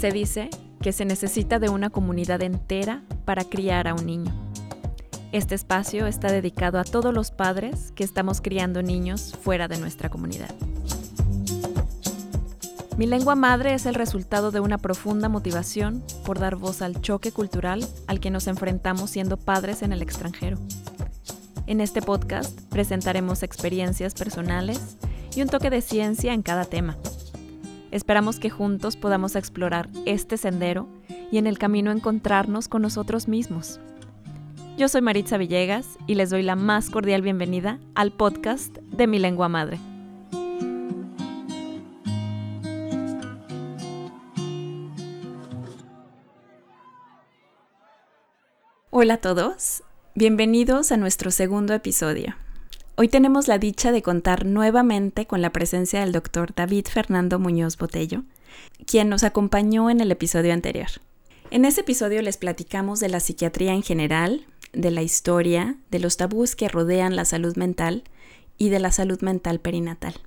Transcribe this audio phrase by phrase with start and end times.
[0.00, 0.48] Se dice
[0.80, 4.32] que se necesita de una comunidad entera para criar a un niño.
[5.30, 10.08] Este espacio está dedicado a todos los padres que estamos criando niños fuera de nuestra
[10.08, 10.54] comunidad.
[12.96, 17.30] Mi lengua madre es el resultado de una profunda motivación por dar voz al choque
[17.30, 20.56] cultural al que nos enfrentamos siendo padres en el extranjero.
[21.66, 24.96] En este podcast presentaremos experiencias personales
[25.36, 26.96] y un toque de ciencia en cada tema.
[27.90, 30.88] Esperamos que juntos podamos explorar este sendero
[31.32, 33.80] y en el camino encontrarnos con nosotros mismos.
[34.78, 39.18] Yo soy Maritza Villegas y les doy la más cordial bienvenida al podcast de Mi
[39.18, 39.78] Lengua Madre.
[48.90, 49.82] Hola a todos,
[50.14, 52.34] bienvenidos a nuestro segundo episodio.
[53.02, 57.78] Hoy tenemos la dicha de contar nuevamente con la presencia del doctor David Fernando Muñoz
[57.78, 58.24] Botello,
[58.84, 60.88] quien nos acompañó en el episodio anterior.
[61.50, 66.18] En ese episodio les platicamos de la psiquiatría en general, de la historia, de los
[66.18, 68.04] tabús que rodean la salud mental
[68.58, 70.20] y de la salud mental perinatal.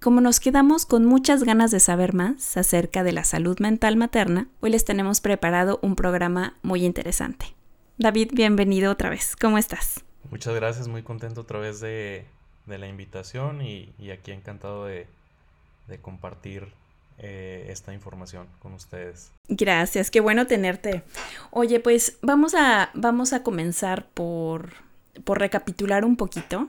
[0.00, 4.46] Como nos quedamos con muchas ganas de saber más acerca de la salud mental materna,
[4.60, 7.56] hoy les tenemos preparado un programa muy interesante.
[7.98, 9.34] David, bienvenido otra vez.
[9.34, 10.04] ¿Cómo estás?
[10.28, 12.26] Muchas gracias, muy contento otra vez de,
[12.66, 15.06] la invitación y, aquí encantado de,
[16.02, 16.68] compartir
[17.18, 19.32] eh, esta información con ustedes.
[19.48, 21.02] Gracias, qué bueno tenerte.
[21.50, 24.70] Oye, pues vamos a, vamos a comenzar por,
[25.24, 26.68] por recapitular un poquito.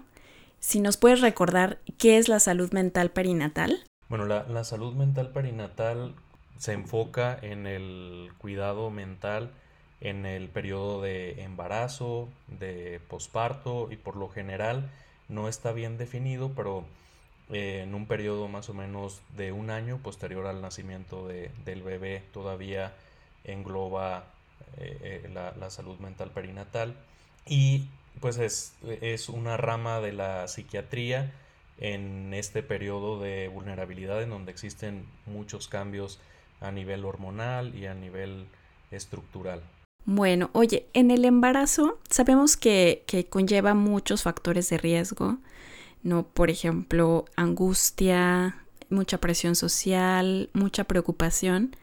[0.59, 3.83] Si nos puedes recordar qué es la salud mental perinatal.
[4.09, 6.15] Bueno, la, la salud mental perinatal
[6.57, 9.51] se enfoca en el cuidado mental
[10.01, 14.89] en el periodo de embarazo, de posparto y por lo general
[15.29, 16.83] no está bien definido, pero
[17.51, 22.23] eh, en un periodo más o menos de un año posterior al nacimiento del bebé
[22.33, 22.93] todavía
[23.43, 24.25] engloba
[24.77, 26.95] eh, eh, la, salud mental perinatal
[27.45, 27.87] y
[28.19, 31.31] pues es, es una rama de la psiquiatría
[31.77, 36.19] en este periodo de vulnerabilidad en donde existen muchos cambios
[36.59, 38.45] a nivel hormonal y a nivel
[38.91, 39.61] estructural.
[40.05, 45.37] Bueno, oye, en el embarazo sabemos que, conlleva muchos factores de riesgo,
[46.03, 46.23] ¿no?
[46.23, 48.57] Por ejemplo, angustia,
[48.89, 51.75] mucha presión social, mucha preocupación.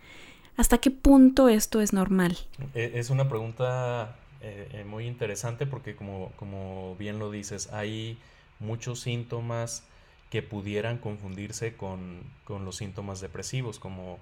[0.57, 2.37] ¿Hasta qué punto esto es normal?
[2.75, 8.19] E, es una pregunta eh, eh, muy interesante porque como, como bien lo dices, hay
[8.59, 9.85] muchos síntomas
[10.31, 14.19] que pudieran confundirse con, con los síntomas depresivos, como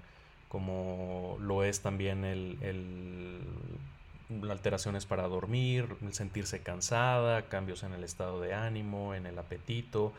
[0.48, 3.40] como lo es también el,
[4.50, 10.12] alteraciones para dormir, sentirse cansada, cambios en el estado de ánimo, en el apetito,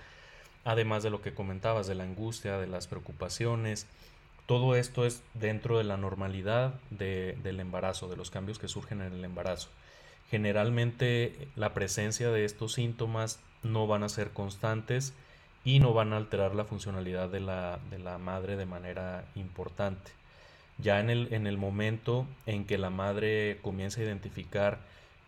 [0.63, 3.87] además de lo que comentabas, de la angustia, de las preocupaciones.
[4.45, 9.13] Todo esto es dentro de la normalidad del embarazo, de los cambios que surgen en
[9.13, 9.69] el embarazo.
[10.29, 15.13] Generalmente la presencia de estos síntomas no van a ser constantes
[15.63, 20.11] y no van a alterar la funcionalidad de la, de la madre de manera importante.
[20.77, 24.79] Ya en el, en el momento en que la madre comienza a identificar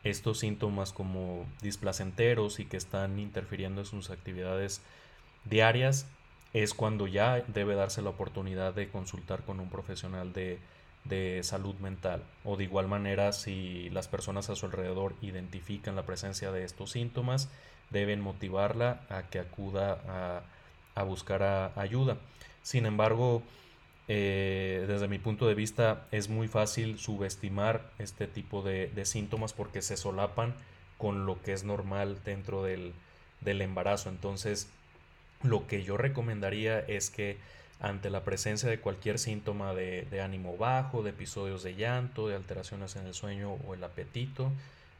[0.03, 4.81] estos síntomas como displacenteros y que están interfiriendo en sus actividades
[5.45, 6.07] diarias,
[6.53, 10.59] es cuando ya debe darse la oportunidad de consultar con un profesional de,
[11.05, 12.23] de salud mental.
[12.43, 16.91] O de igual manera, si las personas a su alrededor identifican la presencia de estos
[16.91, 17.49] síntomas,
[17.89, 20.41] deben motivarla a que acuda a,
[20.95, 22.17] a buscar ayuda.
[22.61, 23.43] Sin embargo,
[24.11, 29.83] eh, desde mi punto de vista es muy fácil subestimar este tipo de, síntomas porque
[29.83, 30.55] se solapan
[30.97, 32.93] con lo que es normal dentro del,
[33.45, 34.09] embarazo.
[34.09, 34.67] Entonces,
[35.43, 37.37] lo que yo recomendaría es que
[37.79, 42.95] ante la presencia de cualquier síntoma de, ánimo bajo, de episodios de llanto, de alteraciones
[42.95, 44.51] en el sueño o el apetito,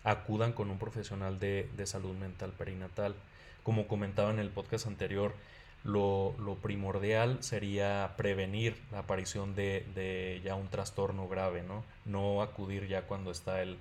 [0.04, 3.16] acudan con un profesional de, de salud mental perinatal.
[3.64, 5.34] Como comentaba en el podcast anterior,
[5.84, 11.84] lo, primordial sería prevenir la aparición de, ya un trastorno grave, ¿no?
[12.06, 13.78] No acudir ya cuando está el,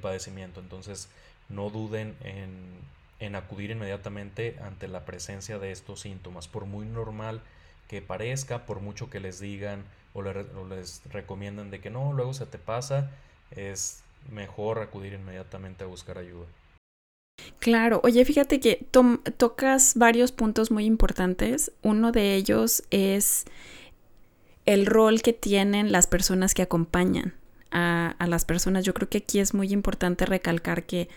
[0.00, 0.60] padecimiento.
[0.60, 1.08] Entonces,
[1.48, 7.40] no duden en, acudir inmediatamente ante la presencia de estos síntomas, por muy normal
[7.88, 9.84] que parezca, por mucho que les digan
[10.14, 13.10] o, o les recomiendan de que no, luego se te pasa,
[13.50, 16.46] es mejor acudir inmediatamente a buscar ayuda.
[17.58, 18.86] Claro, oye, fíjate que
[19.36, 21.72] tocas varios puntos muy importantes.
[21.82, 23.44] Uno de ellos es
[24.66, 27.34] el rol que tienen las personas que acompañan
[27.70, 28.84] a, las personas.
[28.84, 31.08] Yo creo que aquí es muy importante recalcar que,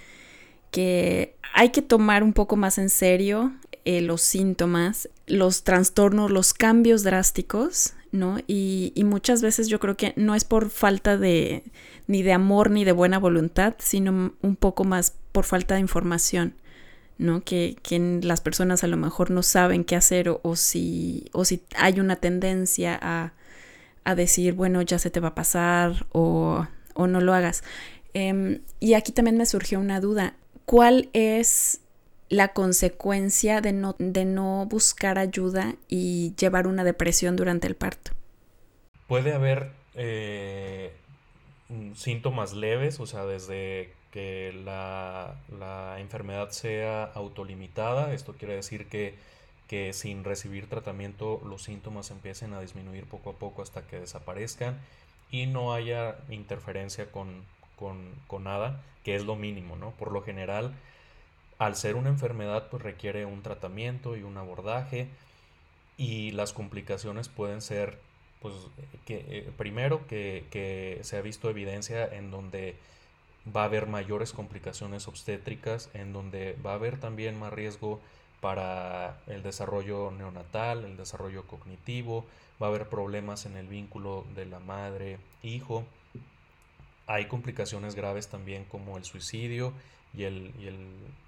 [0.71, 3.53] que hay que tomar un poco más en serio
[3.85, 8.37] eh, los síntomas, los trastornos, los cambios drásticos ¿no?
[8.47, 11.63] Y, muchas veces yo creo que no es por falta de
[12.07, 16.53] ni de amor ni de buena voluntad, sino un poco más por falta de información,
[17.17, 17.43] ¿no?
[17.43, 17.75] Que,
[18.21, 22.15] las personas a lo mejor no saben qué hacer o, si, o si hay una
[22.17, 23.33] tendencia a,
[24.15, 27.63] decir, bueno, ya se te va a pasar o, no lo hagas.
[28.13, 30.35] Em, y aquí también me surgió una duda.
[30.65, 31.79] ¿Cuál es
[32.33, 38.11] la consecuencia de no, de no buscar ayuda y llevar una depresión durante el parto?
[39.07, 40.91] Puede haber eh,
[41.95, 45.35] síntomas leves, o sea, desde que la,
[45.97, 49.15] enfermedad sea autolimitada, esto quiere decir que,
[49.67, 54.79] que, sin recibir tratamiento los síntomas empiecen a disminuir poco a poco hasta que desaparezcan
[55.31, 57.43] y no haya interferencia con,
[57.75, 59.91] con, con nada, que es lo mínimo, ¿no?
[59.91, 60.75] Por lo general,
[61.57, 65.07] al ser una enfermedad pues requiere un tratamiento y un abordaje
[65.97, 67.99] y las complicaciones pueden ser
[68.41, 68.53] pues
[69.05, 72.75] que eh, primero que, se ha visto evidencia en donde
[73.55, 77.99] va a haber mayores complicaciones obstétricas en donde va a haber también más riesgo
[78.41, 82.25] para el desarrollo neonatal, el desarrollo cognitivo,
[82.61, 85.85] va a haber problemas en el vínculo de la madre-hijo.
[87.07, 89.73] Hay complicaciones graves también como el suicidio
[90.13, 90.87] y el, y el,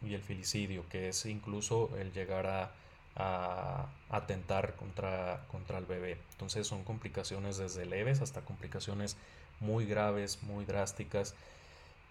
[0.09, 2.71] y el filicidio, que es incluso el llegar a,
[3.15, 6.17] a atentar contra, contra el bebé.
[6.31, 9.17] Entonces son complicaciones desde leves hasta complicaciones
[9.59, 11.33] muy graves, muy drásticas,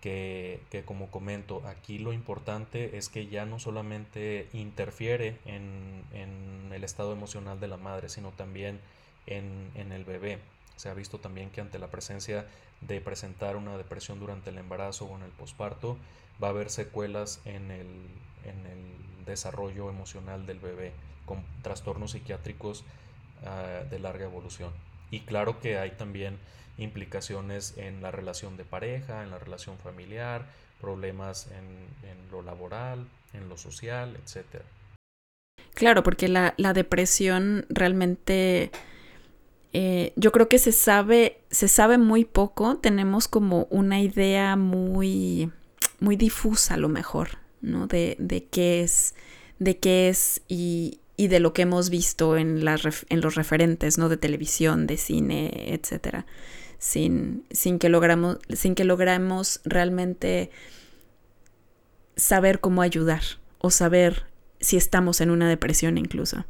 [0.00, 6.70] que, que, como comento, aquí lo importante es que ya no solamente interfiere en, en
[6.74, 8.80] el estado emocional de la madre, sino también
[9.26, 10.40] en, en, el bebé.
[10.76, 12.46] Se ha visto también que ante la presencia
[12.82, 15.96] de presentar una depresión durante el embarazo o en el posparto,
[16.42, 17.86] va a haber secuelas en el,
[18.44, 20.92] en el desarrollo emocional del bebé
[21.26, 22.84] con trastornos psiquiátricos
[23.44, 24.72] ah, de larga evolución.
[25.10, 26.38] Y claro que hay también
[26.76, 30.46] implicaciones en la relación de pareja, en la relación familiar,
[30.80, 34.62] problemas en, en lo laboral, en lo social, etc.
[35.74, 38.70] Claro, porque la, la depresión realmente
[39.72, 45.50] eh, yo creo que se sabe, se sabe muy poco, tenemos como una idea muy
[46.04, 47.86] muy difusa a lo mejor, ¿no?
[47.86, 49.14] De, de qué es,
[49.58, 53.98] de qué es y, y de lo que hemos visto en, las, en los referentes,
[53.98, 54.08] ¿no?
[54.08, 56.26] De televisión, de cine, etcétera.
[56.78, 60.50] Sin, sin, que logramos, sin que logramos realmente
[62.16, 63.22] saber cómo ayudar
[63.58, 64.26] o saber
[64.60, 66.44] si estamos en una depresión incluso.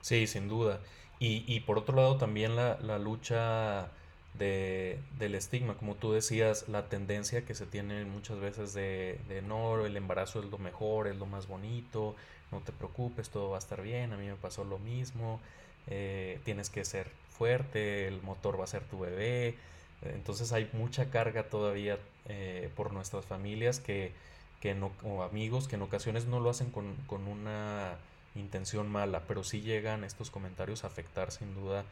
[0.00, 0.80] Sí, sin duda.
[1.18, 3.90] Y, y por otro lado también la, la lucha
[4.38, 9.42] de, del estigma, como tú decías, la tendencia que se tiene muchas veces de, de,
[9.42, 12.14] no, el embarazo es lo mejor, es lo más bonito,
[12.52, 15.40] no te preocupes, todo va a estar bien, a mí me pasó lo mismo,
[15.88, 19.54] eh, tienes que ser fuerte, el motor va a ser tu bebé,
[20.02, 21.98] entonces hay mucha carga todavía
[22.28, 24.12] eh, por nuestras familias que,
[24.60, 27.96] que no, o amigos que en ocasiones no lo hacen con, con una
[28.34, 31.84] intención mala, pero sí llegan estos comentarios a afectar sin duda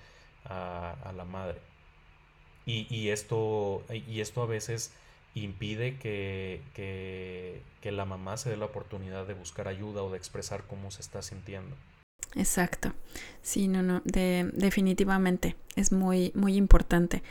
[0.45, 1.59] a, a la madre.
[2.67, 4.93] Y, y, esto, y esto a veces
[5.35, 10.65] impide que, que, la mamá se dé la oportunidad de buscar ayuda o de expresar
[10.67, 11.77] cómo se está sintiendo.
[12.35, 12.93] Exacto.
[13.43, 17.23] Sí, no, no, de, definitivamente es muy, muy importante.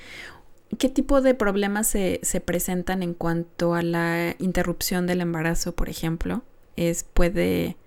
[0.78, 5.90] ¿Qué tipo de problemas se, se, presentan en cuanto a la interrupción del embarazo, por
[5.90, 6.44] ejemplo?
[6.76, 7.78] Es, puede,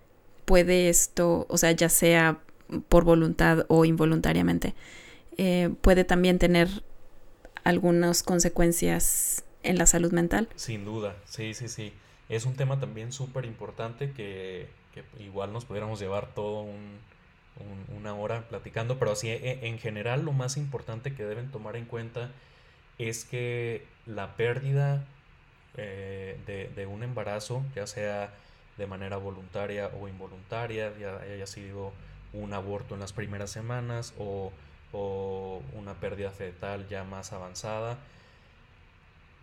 [0.45, 2.41] puede esto, o sea, ya sea
[2.89, 4.75] por voluntad o involuntariamente,
[5.37, 6.69] eh, puede también tener
[7.67, 10.49] algunas consecuencias en la salud mental.
[10.55, 11.93] Sin duda, sí, sí, sí.
[12.29, 14.69] Es un tema también súper importante que,
[15.19, 17.01] igual nos pudiéramos llevar todo un,
[17.97, 21.87] una hora platicando, pero así e, en general lo más importante que deben tomar en
[21.87, 22.31] cuenta
[22.99, 25.05] es que la pérdida
[25.77, 28.33] eh, de, de, un embarazo, ya sea
[28.79, 31.93] de manera voluntaria o involuntaria, ya haya sido
[32.33, 34.53] un aborto en las primeras semanas o
[34.99, 37.99] o una pérdida fetal ya más avanzada,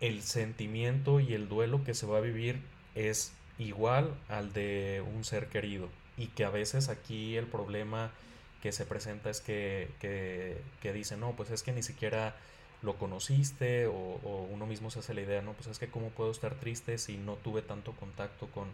[0.00, 2.60] el sentimiento y el duelo que se va a vivir
[2.96, 5.88] es igual al de un ser querido.
[6.16, 8.10] Y que a veces aquí el problema
[8.62, 12.34] que se presenta es que, que, que dice, no, pues es que ni siquiera
[12.82, 16.32] lo conociste o, uno mismo se hace la idea, no, pues es que cómo puedo
[16.32, 18.68] estar triste si no tuve tanto contacto con,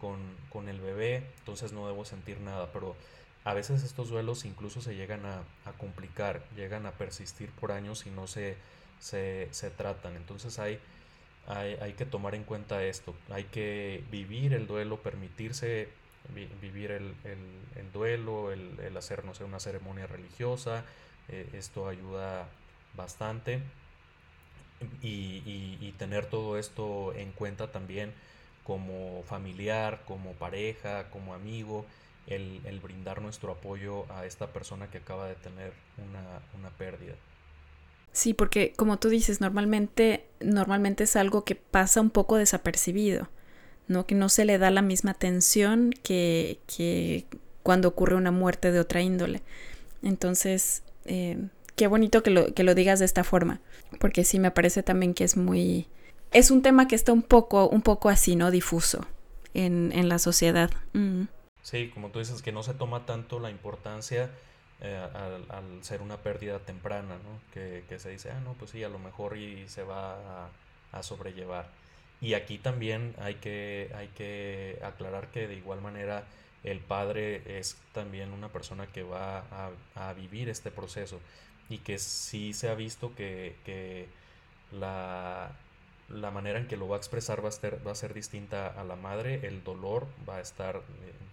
[0.00, 0.18] con,
[0.48, 2.94] con el bebé, entonces no debo sentir nada, pero
[3.44, 5.42] a veces estos duelos incluso se llegan a,
[5.78, 8.56] complicar, llegan a persistir por años y no se,
[9.00, 10.16] se, tratan.
[10.16, 10.78] Entonces hay,
[11.46, 15.88] hay, que tomar en cuenta esto, hay que vivir el duelo, permitirse
[16.60, 17.14] vivir el,
[17.92, 20.84] duelo, el, el, hacer, una ceremonia religiosa,
[21.28, 22.48] eh, esto ayuda
[22.94, 23.62] bastante.
[25.02, 28.14] Y, tener todo esto en cuenta también
[28.64, 31.84] como familiar, como pareja, como amigo,
[32.30, 35.72] el, brindar nuestro apoyo a esta persona que acaba de tener
[36.08, 37.14] una, una pérdida.
[38.12, 43.28] Sí, porque como tú dices, normalmente, normalmente es algo que pasa un poco desapercibido,
[43.88, 44.06] ¿no?
[44.06, 47.26] Que no se le da la misma atención que, que
[47.62, 49.42] cuando ocurre una muerte de otra índole.
[50.02, 51.38] Entonces, eh,
[51.76, 53.60] qué bonito que lo, que lo digas de esta forma,
[53.98, 55.86] porque sí me parece también que es muy...
[56.32, 58.50] Es un tema que está un poco, un poco así, ¿no?
[58.50, 59.06] Difuso
[59.54, 60.70] en, en la sociedad.
[60.92, 61.24] Mm.
[61.62, 64.30] Sí, como tú dices, que no se toma tanto la importancia
[64.82, 65.08] eh,
[65.50, 67.40] al, ser una pérdida temprana, ¿no?
[67.52, 70.48] Que, se dice, ah, no, pues sí, a lo mejor y se va
[70.92, 71.68] a, sobrellevar.
[72.20, 76.24] Y aquí también hay que, hay que aclarar que de igual manera
[76.64, 79.44] el padre es también una persona que va
[79.94, 81.20] a, vivir este proceso
[81.68, 84.08] y que sí se ha visto que,
[84.72, 85.52] la,
[86.10, 88.66] la, manera en que lo va a expresar va a, ser, va a ser distinta
[88.68, 90.80] a la madre, el dolor va a estar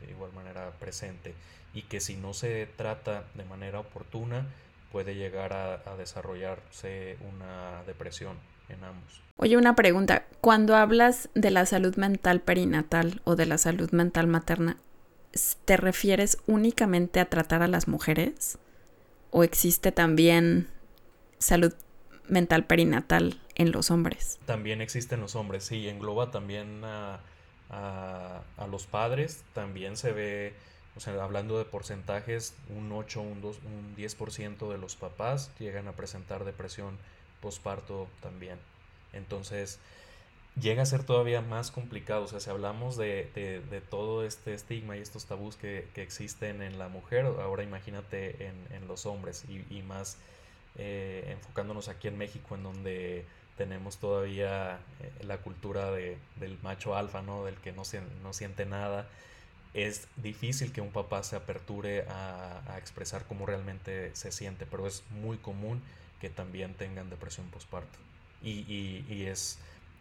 [0.01, 1.33] de igual manera presente
[1.73, 4.47] y que si no se trata de manera oportuna
[4.91, 8.37] puede llegar a, desarrollarse una depresión
[8.69, 9.21] en ambos.
[9.37, 10.25] Oye, una pregunta.
[10.41, 14.77] Cuando hablas de la salud mental perinatal o de la salud mental materna,
[15.65, 18.57] ¿te refieres únicamente a tratar a las mujeres?
[19.29, 20.69] ¿O existe también
[21.37, 21.73] salud
[22.29, 24.39] mental perinatal en los hombres?
[24.45, 27.19] También existe en los hombres, sí, engloba también a,
[28.69, 30.53] los padres, también se ve
[30.95, 35.87] o sea, hablando de porcentajes, un 8, un, 2, un 10% de los papás llegan
[35.87, 36.97] a presentar depresión
[37.39, 38.57] postparto también.
[39.13, 39.79] Entonces,
[40.59, 42.23] llega a ser todavía más complicado.
[42.23, 43.29] O sea, si hablamos de,
[43.69, 48.47] de, todo este estigma y estos tabús que, que, existen en la mujer, ahora imagínate
[48.47, 50.17] en, en los hombres y más
[50.79, 53.25] eh, enfocándonos aquí en México, en donde
[53.57, 57.45] tenemos todavía eh, la cultura de, del macho alfa, ¿no?
[57.45, 59.07] Del que no, siente nada
[59.73, 65.03] es difícil que un papá se aperture a, expresar cómo realmente se siente, pero es
[65.21, 65.81] muy común
[66.19, 67.99] que también tengan depresión postparto.
[68.41, 68.65] Y,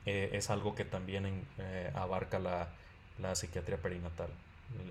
[0.07, 1.45] eh, es, algo que también
[1.95, 4.29] abarca la, psiquiatría perinatal,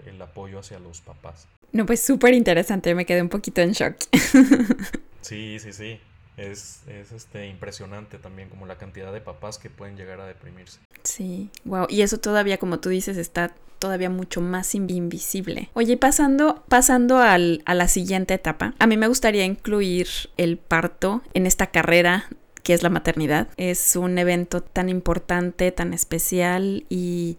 [0.06, 1.48] el, apoyo hacia los papás.
[1.72, 3.96] No, pues súper interesante, me quedé un poquito en shock.
[5.26, 6.00] sí, sí, sí.
[6.38, 10.80] Es, es, este, impresionante también como la cantidad de papás que pueden llegar a deprimirse.
[11.04, 11.88] Sí, wow.
[11.90, 15.70] Y eso todavía, como tú dices, está todavía mucho más invisible.
[15.74, 21.22] Oye, pasando, pasando al, a la siguiente etapa, a mí me gustaría incluir el parto
[21.34, 22.28] en esta carrera
[22.64, 23.48] que es la maternidad.
[23.58, 27.38] Es un evento tan importante, tan especial y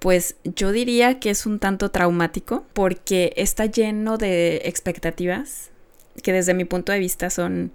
[0.00, 5.70] pues yo diría que es un tanto traumático porque está lleno de expectativas
[6.22, 7.72] que desde mi punto de vista son,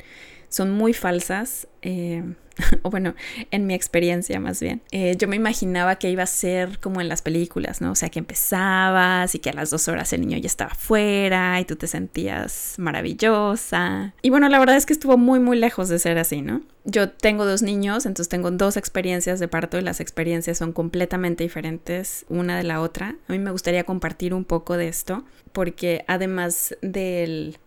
[0.49, 1.67] son muy falsas.
[1.81, 2.23] Eh,
[2.83, 3.15] o bueno,
[3.51, 7.09] en mi experiencia más bien, eh, yo me imaginaba que iba a ser como en
[7.09, 7.91] las películas, ¿no?
[7.91, 11.59] O sea, que empezabas y que a las dos horas el niño ya estaba fuera
[11.59, 14.13] y tú te sentías maravillosa.
[14.21, 16.61] Y bueno, la verdad es que estuvo muy, muy lejos de ser así, ¿no?
[16.85, 21.43] Yo tengo dos niños, entonces tengo dos experiencias de parto y las experiencias son completamente
[21.43, 23.15] diferentes una de la otra.
[23.27, 27.59] A mí me gustaría compartir un poco de esto porque además del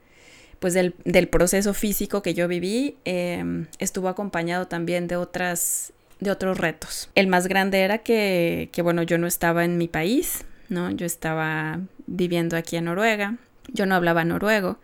[0.62, 6.56] pues del, proceso físico que yo viví, em, estuvo acompañado también de otras de otros
[6.56, 7.10] retos.
[7.16, 10.92] El más grande era que, que, bueno, yo no estaba en mi país, ¿no?
[10.92, 13.38] Yo estaba viviendo aquí en Noruega,
[13.72, 14.78] yo no hablaba noruego.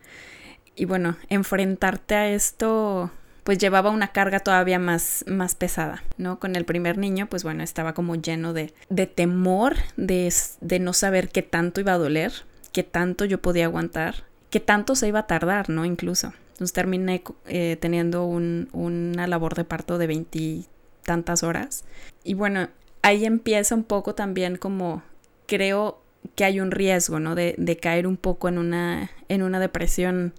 [0.75, 3.12] Y bueno, enfrentarte a esto
[3.44, 6.40] pues llevaba una carga todavía más, más pesada, ¿no?
[6.40, 10.30] Con el primer niño, pues bueno, estaba como lleno de, de temor, de,
[10.61, 12.32] de no saber qué tanto iba a doler,
[12.73, 15.84] qué tanto yo podía aguantar, que tanto se iba a tardar, ¿no?
[15.84, 16.32] Incluso.
[16.52, 21.84] Entonces terminé eh, teniendo una labor de parto de veintitantas horas.
[22.24, 22.68] Y bueno,
[23.02, 25.02] ahí empieza un poco también como
[25.46, 26.00] creo
[26.34, 27.34] que hay un riesgo, ¿no?
[27.34, 30.34] De, caer un poco en una, en una depresión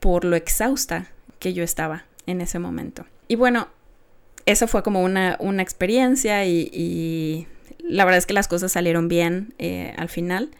[0.00, 3.04] por lo exhausta que yo estaba en ese momento.
[3.26, 3.68] Y bueno,
[4.46, 7.46] eso fue como una, una experiencia y,
[7.80, 10.50] la verdad es que las cosas salieron bien eh, al final.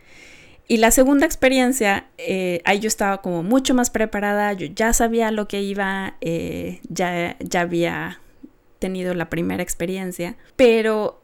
[0.70, 5.30] Y la segunda experiencia, eh, ahí yo estaba como mucho más preparada, yo ya sabía
[5.30, 8.20] lo que iba, eh, ya, ya había
[8.78, 11.22] tenido la primera experiencia, pero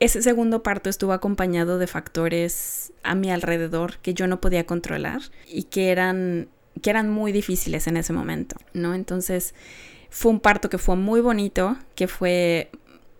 [0.00, 5.20] ese segundo parto estuvo acompañado de factores a mi alrededor que yo no podía controlar
[5.46, 6.48] y que eran,
[6.82, 8.94] que eran muy difíciles en ese momento, ¿no?
[8.94, 9.54] Entonces
[10.10, 12.70] fue un parto que fue muy bonito, que fue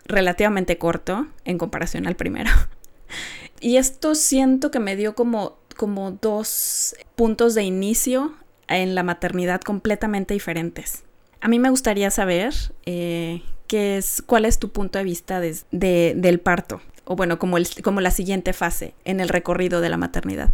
[0.07, 2.51] relativamente corto en comparación al primero.
[3.61, 8.35] Y esto siento que me dio como, como dos puntos de inicio
[8.69, 11.05] en la maternidad completamente diferentes.
[11.41, 12.55] A mí me gustaría saber
[12.87, 18.01] eh, qué es, cuál es tu punto de vista del parto, o bueno, como, como
[18.01, 20.51] la siguiente fase en el recorrido de la maternidad.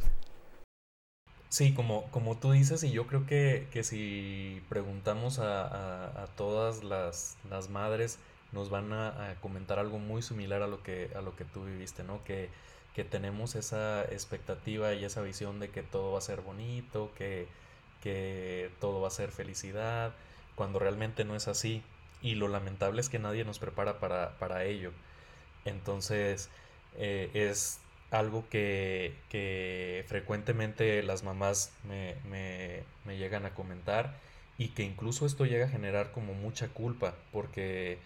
[1.49, 7.37] Sí, como, como tú dices, y yo creo que, si preguntamos a, todas las,
[7.68, 8.18] madres,
[8.52, 12.04] nos van a, comentar algo muy similar a lo que, a lo que tú viviste,
[12.04, 12.25] ¿no?
[12.25, 12.49] Que,
[12.94, 17.46] que tenemos esa expectativa y esa visión de que todo va a ser bonito, que,
[18.02, 20.12] que todo va a ser felicidad,
[20.54, 21.82] cuando realmente no es así.
[22.22, 24.92] Y lo lamentable es que nadie nos prepara para, para ello.
[25.64, 26.50] Entonces,
[26.96, 27.80] eh, es
[28.11, 29.14] algo que,
[30.08, 32.84] frecuentemente las mamás me,
[33.16, 34.14] llegan a comentar
[34.58, 37.99] y que incluso esto llega a generar como mucha culpa porque,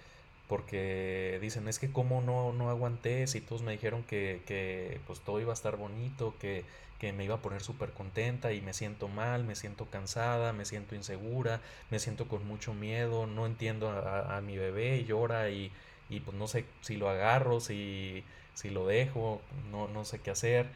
[0.49, 5.41] porque dicen es que como no, no aguanté si todos me dijeron que, pues todo
[5.41, 6.65] iba a estar bonito, que,
[7.13, 10.95] me iba a poner súper contenta y me siento mal, me siento cansada, me siento
[10.95, 11.61] insegura,
[11.91, 15.71] me siento con mucho miedo, no entiendo a, mi bebé, llora y,
[16.11, 18.25] y pues no sé si lo agarro, si
[18.57, 20.67] si lo dejo, no, no sé qué hacer.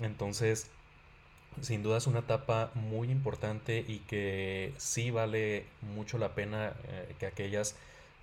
[0.00, 0.68] Entonces,
[1.62, 7.14] sin duda es una etapa muy importante y que sí vale mucho la pena eh,
[7.18, 7.76] que aquellas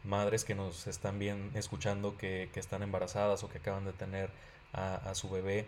[0.06, 4.30] madres que nos están bien escuchando, que, están embarazadas o que acaban de tener
[4.74, 5.66] a, su bebé,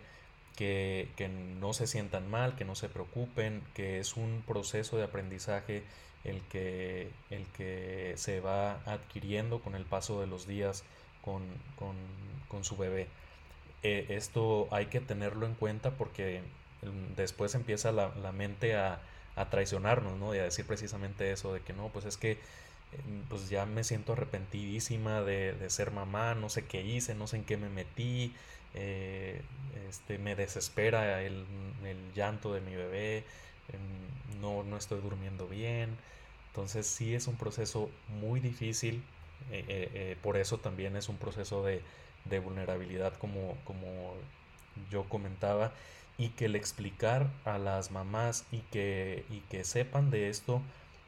[0.56, 5.04] que, que, no se sientan mal, que no se preocupen, que es un proceso de
[5.04, 5.84] aprendizaje
[6.28, 10.84] el que, el que se va adquiriendo con el paso de los días
[11.22, 13.08] con, su bebé.
[13.84, 16.42] Eh, esto hay que tenerlo en cuenta porque
[16.82, 19.00] mm, después empieza la, mente a,
[19.52, 20.34] traicionarnos, ¿no?
[20.34, 22.40] Y a decir precisamente eso, de que no, pues es que
[23.30, 27.44] pues ya me siento arrepentidísima de, ser mamá, no sé qué hice, no sé en
[27.44, 28.34] qué me metí,
[28.74, 29.42] eh,
[29.90, 31.46] este, me desespera el,
[32.16, 33.24] llanto de mi bebé,
[33.74, 35.98] em, no, no estoy durmiendo bien.
[36.50, 39.04] Entonces sí es un proceso muy difícil,
[39.52, 41.82] eh, eh, por eso también es un proceso de,
[42.44, 44.14] vulnerabilidad como, como
[44.92, 45.72] yo comentaba
[46.18, 50.62] y que el explicar a las mamás y que, y que sepan de esto,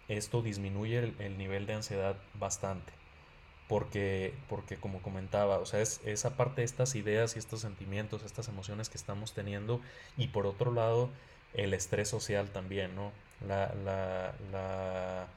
[0.10, 2.92] esto disminuye el, nivel de ansiedad bastante.
[3.68, 8.24] Porque, porque como comentaba, o sea, es esa parte de estas ideas y estos sentimientos,
[8.24, 9.80] estas emociones que estamos teniendo
[10.18, 11.10] y por otro lado
[11.54, 13.12] el estrés social también, ¿no?
[13.48, 15.28] La, la, la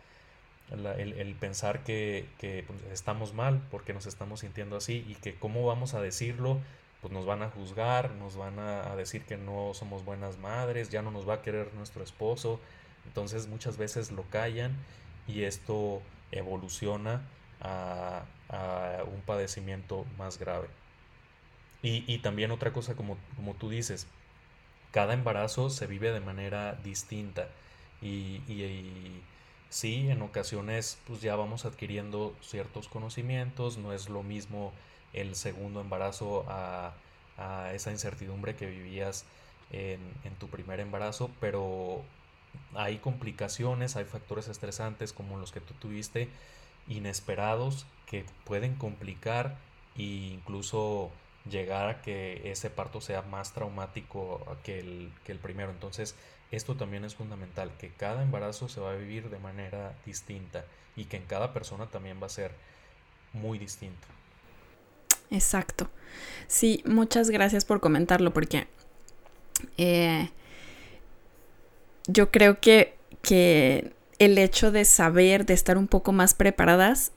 [0.71, 2.27] el, pensar que,
[2.67, 6.59] pues, estamos mal porque nos estamos sintiendo así y que cómo vamos a decirlo,
[7.01, 11.03] pues nos van a juzgar, nos van a, decir que no somos buenas madres, ya
[11.03, 12.61] no nos va a querer nuestro esposo.
[13.07, 14.77] Entonces muchas veces lo callan
[15.27, 17.23] y esto evoluciona
[17.61, 18.25] a,
[19.07, 20.69] un padecimiento más grave.
[21.83, 24.07] Y, también otra cosa como, como tú dices,
[24.93, 27.49] cada embarazo se vive de manera distinta
[28.01, 28.41] y
[29.73, 34.71] Sí, en ocasiones pues ya vamos adquiriendo ciertos conocimientos, no es lo mismo
[35.15, 36.93] el segundo embarazo a,
[37.73, 39.25] esa incertidumbre que vivías
[39.71, 39.99] en,
[40.38, 42.03] tu primer embarazo, pero
[42.75, 46.29] hay complicaciones, hay factores estresantes como los que tú tuviste,
[46.88, 49.57] inesperados, que pueden complicar
[49.97, 51.11] e incluso
[51.51, 55.71] llegar a que ese parto sea más traumático que el, que el primero.
[55.71, 56.15] Entonces,
[56.51, 60.65] esto también es fundamental, que cada embarazo se va a vivir de manera distinta
[60.97, 62.53] y que en cada persona también va a ser
[63.33, 64.07] muy distinto.
[65.31, 65.88] Exacto.
[66.47, 68.69] Sí, muchas gracias por comentarlo porque
[69.79, 70.31] eh,
[72.07, 77.12] yo creo que, que el hecho de saber, de estar un poco más preparadas,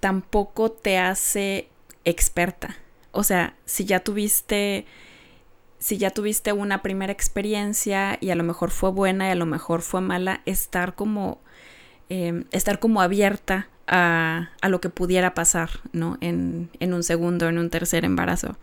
[0.00, 1.68] tampoco te hace
[2.04, 2.76] experta.
[3.12, 4.86] O sea, si ya tuviste
[5.84, 9.44] si ya tuviste una primera experiencia y a lo mejor fue buena y a lo
[9.44, 11.42] mejor fue mala, estar como,
[12.08, 16.16] em, estar como abierta a, lo que pudiera pasar, ¿no?
[16.22, 18.56] En, un segundo, en un tercer embarazo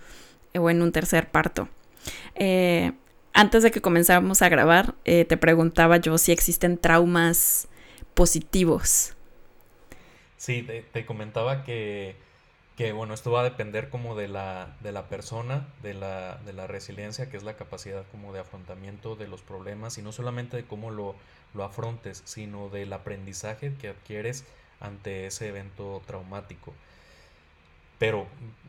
[0.54, 1.70] eh, o en un tercer parto.
[2.34, 2.94] Eh,
[3.34, 7.68] antes de que comenzáramos a grabar, eh, te preguntaba yo si existen traumas
[8.14, 9.14] positivos.
[10.38, 12.16] Sí, te comentaba que
[12.82, 16.54] que bueno, esto va a depender como de la, de la persona, de la, de
[16.54, 20.58] la resiliencia, que es la capacidad como de afrontamiento de los problemas, y no solamente
[20.58, 21.16] de cómo lo,
[21.54, 24.46] lo afrontes, sino del aprendizaje que adquieres
[24.80, 26.74] ante ese evento traumático.
[28.02, 28.26] Pero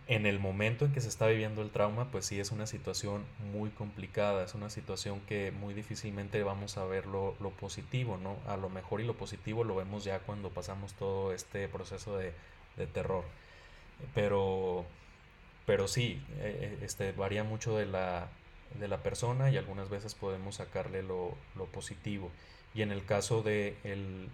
[0.09, 3.25] en el momento en que se está viviendo el trauma, pues sí es una situación
[3.51, 8.37] muy complicada, es una situación que muy difícilmente vamos a ver lo, lo positivo, ¿no?
[8.47, 12.35] A lo mejor y lo positivo lo vemos ya cuando pasamos todo este proceso de,
[12.77, 13.25] de terror.
[14.15, 14.85] Pero,
[15.65, 18.29] pero sí, eh, eh, este, varía mucho de la,
[18.79, 21.39] de la persona y algunas veces podemos sacarle lo,
[21.73, 22.31] positivo.
[22.75, 24.29] Y en el caso de el,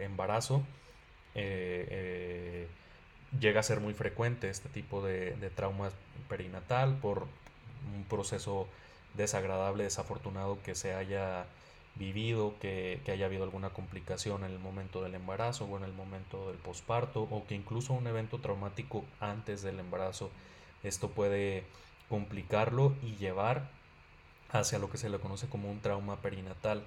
[0.00, 0.64] embarazo,
[1.36, 2.68] eh, eh,
[3.40, 5.90] llega a ser muy frecuente este tipo de, de trauma
[6.28, 7.26] perinatal por
[7.94, 8.66] un proceso
[9.14, 11.46] desagradable, desafortunado que se haya
[11.96, 16.48] vivido, que, haya habido alguna complicación en el momento del embarazo o en el momento
[16.48, 20.30] del posparto o que incluso un evento traumático antes del embarazo,
[20.82, 21.64] esto puede
[22.08, 23.70] complicarlo y llevar
[24.50, 26.84] hacia lo que se le conoce como un trauma perinatal.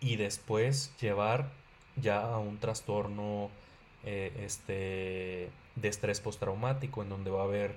[0.00, 1.50] Y después llevar
[1.96, 3.50] ya a un trastorno
[4.04, 7.74] eh, este, de estrés postraumático en donde va a haber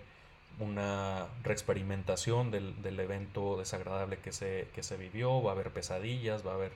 [0.60, 6.46] una reexperimentación del, del, evento desagradable que se, que se vivió, va a haber pesadillas,
[6.46, 6.72] va a haber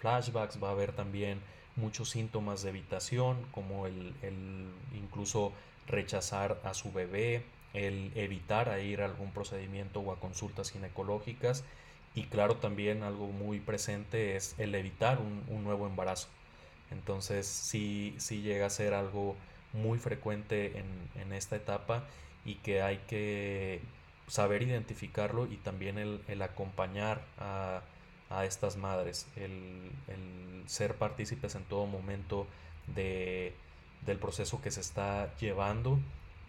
[0.00, 1.40] flashbacks, va a haber también
[1.76, 5.52] muchos síntomas de evitación, como el, el incluso
[5.86, 11.64] rechazar a su bebé, el evitar a ir a algún procedimiento o a consultas ginecológicas
[12.14, 16.28] y claro también algo muy presente es el evitar un, un nuevo embarazo.
[16.90, 19.36] Entonces sí, sí llega a ser algo
[19.72, 20.86] muy frecuente en,
[21.20, 22.04] en esta etapa
[22.44, 23.80] y que hay que
[24.30, 27.82] saber identificarlo y también el, acompañar a,
[28.44, 29.90] estas madres, el,
[30.66, 32.46] ser partícipes en todo momento
[32.94, 33.52] de,
[34.06, 35.98] del proceso que se está llevando,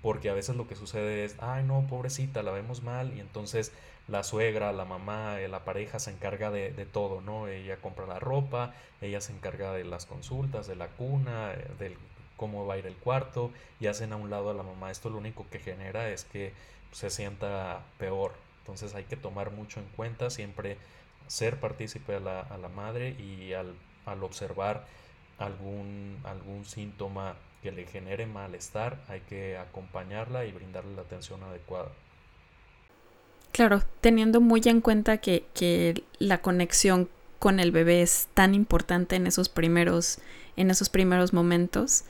[0.02, 3.72] porque a veces lo que sucede es, ay no, pobrecita, la vemos mal y entonces
[4.08, 7.48] la suegra, la mamá, eh, la pareja se encarga de, de todo, ¿no?
[7.48, 11.98] Ella compra la ropa, ella se encarga de las consultas, de la cuna, eh, del
[12.42, 14.90] cómo va a ir el cuarto y hacen a un lado a la mamá.
[14.90, 16.54] Esto lo único que genera es que
[16.92, 18.34] se sienta peor.
[18.62, 20.78] Entonces hay que tomar mucho en cuenta siempre
[21.28, 24.88] ser partícipe a la, a la madre y al, al, observar
[25.38, 31.89] algún, algún síntoma que le genere malestar, hay que acompañarla y brindarle la atención adecuada.
[33.52, 39.15] Claro, teniendo muy en cuenta que, que la conexión con el bebé es tan importante
[39.15, 40.19] en esos primeros,
[40.56, 42.04] en esos primeros momentos.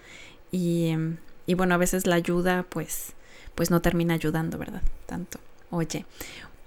[0.52, 0.94] Y,
[1.46, 3.14] y bueno, a veces la ayuda, pues,
[3.56, 4.82] pues no termina ayudando, ¿verdad?
[5.06, 5.40] Tanto.
[5.70, 6.06] Oye,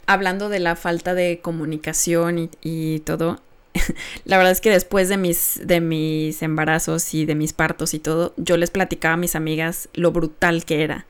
[0.06, 3.40] hablando de la falta de comunicación y, y todo,
[4.24, 7.98] la verdad es que después de mis, de mis embarazos y de mis partos y
[7.98, 11.06] todo, yo les platicaba a mis amigas lo brutal que era.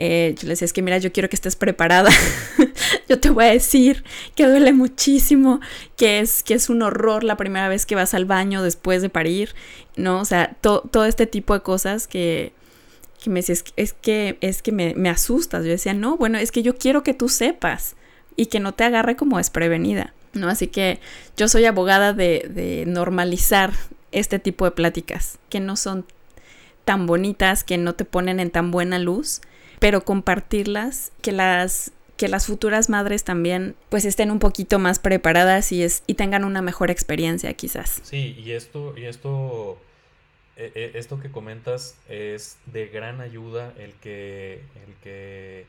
[0.00, 2.10] Eh, yo les decía, es que mira, yo quiero que estés preparada.
[3.08, 4.04] yo te voy a decir
[4.36, 5.60] que duele muchísimo,
[5.96, 9.08] que es, que es un horror la primera vez que vas al baño después de
[9.08, 9.54] parir,
[9.96, 10.20] ¿no?
[10.20, 12.52] O sea, todo este tipo de cosas que,
[13.22, 15.64] que me decías, es que, es que me, me asustas.
[15.64, 17.96] Yo decía, no, bueno, es que yo quiero que tú sepas
[18.36, 20.48] y que no te agarre como desprevenida, ¿no?
[20.48, 21.00] Así que
[21.36, 23.72] yo soy abogada de, de normalizar
[24.12, 26.06] este tipo de pláticas, que no son
[26.84, 29.40] tan bonitas, que no te ponen en tan buena luz
[29.78, 35.70] pero compartirlas, que las que las futuras madres también pues estén un poquito más preparadas
[35.70, 38.00] y, es, y tengan una mejor experiencia quizás.
[38.02, 39.78] Sí, y esto, y esto,
[40.56, 45.66] e, e, esto que comentas es de gran ayuda el que, el que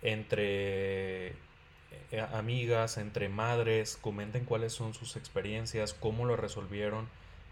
[0.00, 1.34] entre
[2.32, 7.08] amigas, entre madres, comenten cuáles son sus experiencias, cómo lo resolvieron,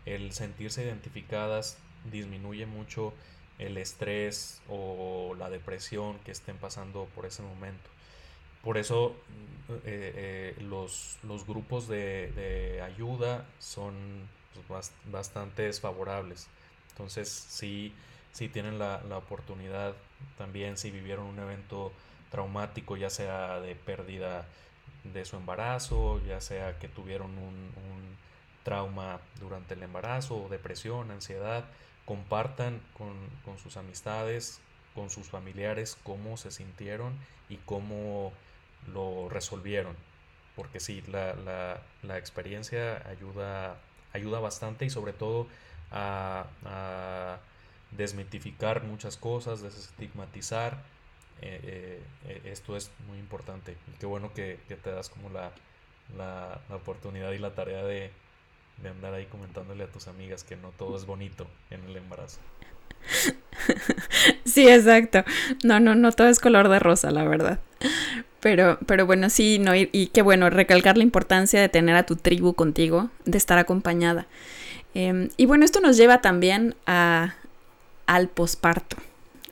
[0.07, 1.79] el sentirse identificadas
[2.11, 3.13] disminuye mucho
[3.59, 7.91] el estrés o la depresión que estén pasando por ese momento.
[8.63, 9.15] Por eso
[9.85, 13.95] eh, eh, los, grupos de, ayuda son
[14.69, 16.49] pues, bastante favorables.
[16.91, 17.93] Entonces, si
[18.33, 19.95] sí tienen la, oportunidad
[20.37, 21.93] también, si vivieron un evento
[22.31, 24.47] traumático, ya sea de pérdida
[25.05, 28.17] de su embarazo, ya sea que tuvieron un,
[28.63, 31.65] trauma durante el embarazo, depresión, ansiedad,
[32.05, 34.61] compartan con, sus amistades,
[34.93, 37.13] con sus familiares, cómo se sintieron
[37.49, 38.33] y cómo
[38.93, 39.95] lo resolvieron.
[40.57, 41.81] Porque sí, la,
[42.19, 43.77] experiencia ayuda,
[44.13, 45.47] ayuda bastante y sobre todo
[45.93, 47.39] a,
[47.93, 50.83] desmitificar muchas cosas, desestigmatizar.
[51.43, 55.53] Eh, eh, esto es muy importante y qué bueno que, te das como la,
[56.17, 58.11] la oportunidad y la tarea de,
[58.83, 62.39] de andar ahí comentándole a tus amigas que no todo es bonito en el embarazo.
[64.45, 65.25] Sí, exacto.
[65.65, 67.59] No, no, no todo es color de rosa, la verdad.
[68.41, 72.17] Pero, pero bueno, sí, no, y, qué bueno, recalcar la importancia de tener a tu
[72.17, 74.27] tribu contigo, de estar acompañada.
[74.95, 77.35] Em, y bueno, esto nos lleva también a,
[78.07, 78.97] al posparto,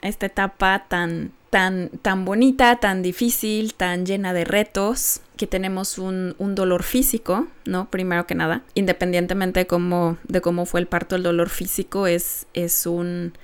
[0.03, 5.99] a esta etapa tan, tan, tan bonita, tan difícil, tan llena de retos, que tenemos
[5.99, 7.89] un, dolor físico, ¿no?
[7.91, 12.49] Primero que nada, independientemente de cómo, de cómo fue el parto, el dolor físico es,
[12.55, 13.35] es, un,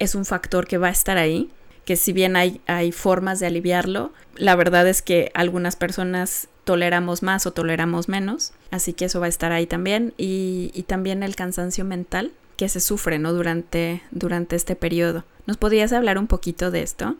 [0.00, 1.48] es un factor que va a estar ahí,
[1.84, 7.22] que si bien hay, hay formas de aliviarlo, la verdad es que algunas personas toleramos
[7.22, 11.22] más o toleramos menos, así que eso va a estar ahí también y, y también
[11.22, 13.32] el cansancio mental que se sufre ¿no?
[13.32, 15.24] durante, durante este periodo.
[15.46, 17.16] ¿Nos podrías hablar un poquito de esto?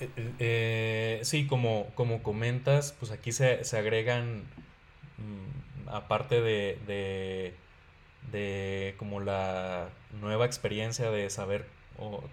[0.00, 4.42] Eh, eh, sí, como, como comentas, pues aquí se, agregan,
[5.18, 7.54] mm, aparte de, de,
[8.32, 9.88] de, como la
[10.20, 11.66] nueva experiencia de saber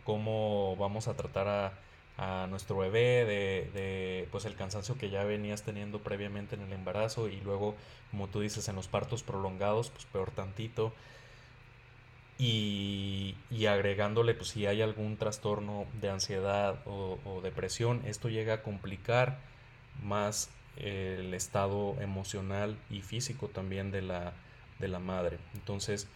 [0.04, 1.74] cómo vamos a tratar a,
[2.18, 6.74] a nuestro bebé, de, de, pues el cansancio que ya venías teniendo previamente en el
[6.74, 7.76] embarazo y luego,
[8.12, 10.94] como tú dices, en los partos prolongados, pues peor tantito.
[12.40, 18.62] Y, y agregándole, pues si hay algún trastorno de ansiedad o, depresión, esto llega a
[18.64, 19.38] complicar
[20.02, 24.34] más el estado emocional y físico también de la,
[24.80, 25.38] de la madre.
[25.54, 26.08] Entonces,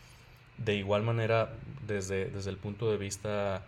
[0.58, 1.54] de igual manera,
[1.86, 3.64] desde, desde el punto de vista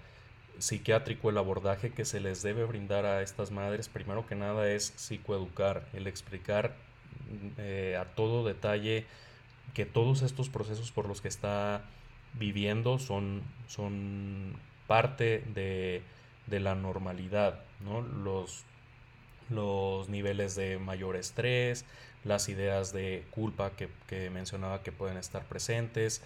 [0.58, 4.94] psiquiátrico, el abordaje que se les debe brindar a estas madres, primero que nada es
[4.96, 6.76] psicoeducar, el explicar
[7.58, 9.06] eh, a todo detalle
[9.74, 11.84] que todos estos procesos por los que está
[12.34, 14.56] viviendo son, son
[14.88, 16.02] parte de,
[16.48, 18.02] la normalidad, ¿no?
[18.02, 18.64] Los,
[19.50, 21.86] los niveles de mayor estrés,
[22.24, 26.24] las ideas de culpa que, que mencionaba que pueden estar presentes,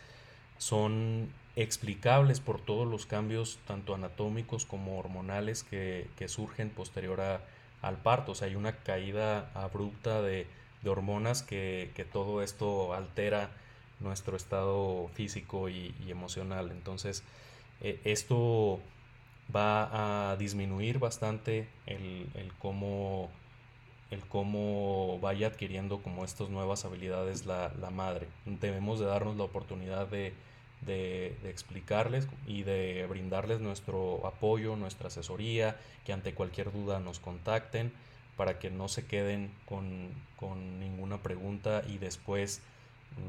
[0.57, 7.21] son explicables por todos los cambios tanto anatómicos como hormonales que, surgen posterior
[7.81, 8.31] al parto.
[8.31, 10.47] O sea, hay una caída abrupta de,
[10.85, 13.51] hormonas que, todo esto altera
[14.03, 16.71] nuestro estado físico y, emocional.
[16.71, 17.23] Entonces,
[17.81, 18.79] e, esto
[19.53, 23.29] va a disminuir bastante el, el, cómo,
[24.11, 28.27] el cómo vaya adquiriendo como estas nuevas habilidades la, la madre.
[28.45, 30.33] Debemos de darnos la oportunidad de
[30.85, 37.91] de, explicarles y de brindarles nuestro apoyo, nuestra asesoría, que ante cualquier duda nos contacten
[38.37, 40.11] para que no se queden con,
[40.79, 42.61] ninguna pregunta y después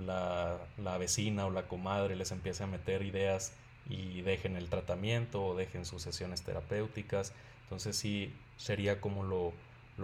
[0.07, 3.53] la, vecina o la comadre les empiece a meter ideas
[3.89, 7.33] y dejen el tratamiento o dejen sus sesiones terapéuticas.
[7.65, 9.53] Entonces sí sería como lo,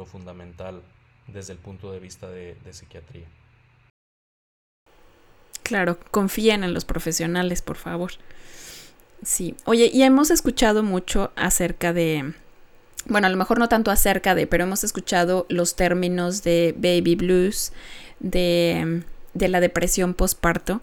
[0.07, 0.83] fundamental
[1.27, 3.27] desde el punto de vista de psiquiatría.
[5.63, 8.13] Claro, confíen en los profesionales, por favor.
[9.23, 12.33] Sí, oye, y hemos escuchado mucho acerca de,
[13.07, 17.15] bueno, a lo mejor no tanto acerca de, pero hemos escuchado los términos de baby
[17.15, 17.73] blues,
[18.19, 20.83] de, la depresión postparto.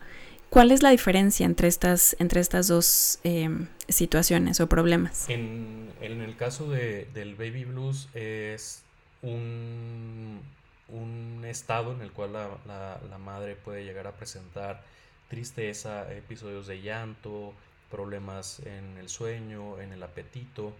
[0.49, 5.29] ¿Cuál es la diferencia entre estas, entre estas dos em, situaciones o problemas?
[5.29, 8.81] En, el caso del baby blues es
[9.21, 10.41] un,
[10.89, 14.83] un estado en el cual la, madre puede llegar a presentar
[15.29, 17.53] tristeza, episodios de llanto,
[17.91, 20.73] problemas en el sueño, en el apetito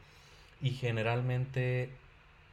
[0.62, 1.89] y generalmente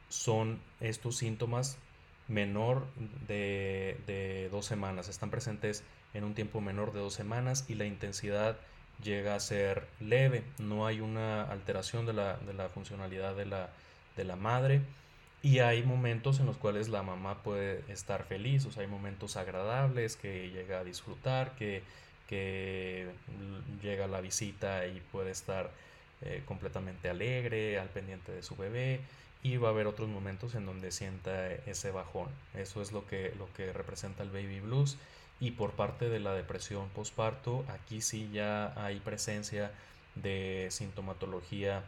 [0.09, 1.77] son estos síntomas
[2.27, 2.85] menor
[3.27, 5.83] de, de, dos semanas, están presentes
[6.13, 8.57] en un tiempo menor de dos semanas y la intensidad
[9.03, 13.69] llega a ser leve, no hay una alteración de la, de la funcionalidad de la,
[14.15, 14.81] de la madre.
[15.41, 19.37] Y hay momentos en los cuales la mamá puede estar feliz, o sea, hay momentos
[19.37, 21.83] agradables que llega a disfrutar, que,
[22.27, 23.07] que
[23.83, 25.69] llega la visita y puede estar
[26.21, 29.01] eh, completamente alegre, al pendiente de su bebé,
[29.45, 32.29] y va a haber otros momentos en donde sienta ese bajón.
[32.55, 34.97] Eso es lo que, lo que representa el baby blues.
[35.39, 39.71] Y por parte de la depresión postparto, aquí sí ya hay presencia
[40.15, 41.83] de sintomatología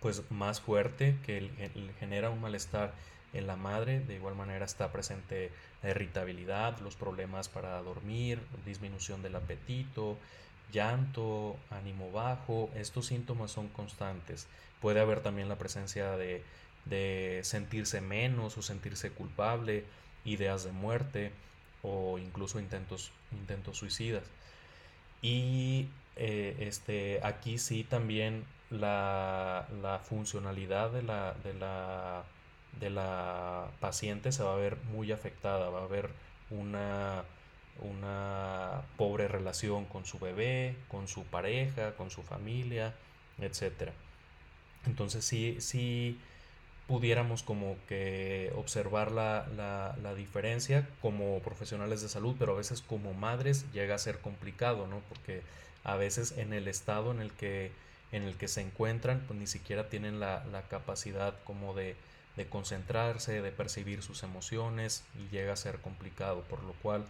[0.00, 1.50] pues más fuerte que
[1.98, 2.92] genera un malestar
[3.32, 4.00] en la madre.
[4.00, 5.50] De igual manera está presente
[5.82, 10.18] la irritabilidad, los problemas para dormir, disminución del apetito,
[10.70, 12.70] llanto, ánimo bajo.
[12.74, 14.46] Estos síntomas son constantes.
[14.80, 16.42] Puede haber también la presencia de,
[17.42, 19.84] sentirse menos o sentirse culpable,
[20.24, 21.32] ideas de muerte
[21.82, 24.24] o incluso intentos, intentos suicidas.
[25.22, 32.24] Y eh, este, aquí sí también la, funcionalidad de la, de, la,
[32.78, 36.10] de la paciente se va a ver muy afectada, va a haber
[36.50, 37.24] una,
[37.80, 38.39] una
[39.00, 42.92] pobre relación con su bebé, con su pareja, con su familia,
[43.40, 43.92] etc.
[44.84, 46.20] Entonces sí, sí
[46.86, 52.82] pudiéramos como que observar la, la, la, diferencia como profesionales de salud, pero a veces
[52.82, 55.00] como madres llega a ser complicado, ¿no?
[55.08, 55.40] Porque
[55.82, 57.72] a veces en el estado en el que
[58.12, 61.96] en el que se encuentran, pues ni siquiera tienen la, capacidad como de,
[62.48, 67.04] concentrarse, de percibir sus emociones y llega a ser complicado, por lo cual,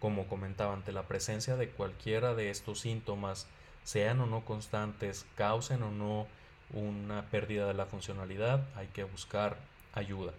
[0.00, 3.46] como comentaba, ante la presencia de cualquiera de estos síntomas,
[3.84, 6.26] sean o no constantes, causen o no
[6.72, 9.56] una pérdida de la funcionalidad, hay que buscar
[9.92, 10.32] ayuda.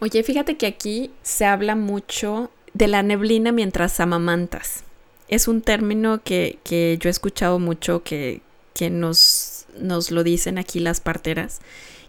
[0.00, 4.84] Oye, fíjate que aquí se habla mucho de la neblina mientras amamantas.
[5.28, 8.40] Es un término que, que yo he escuchado mucho que,
[8.74, 11.60] que nos, nos lo dicen aquí las parteras,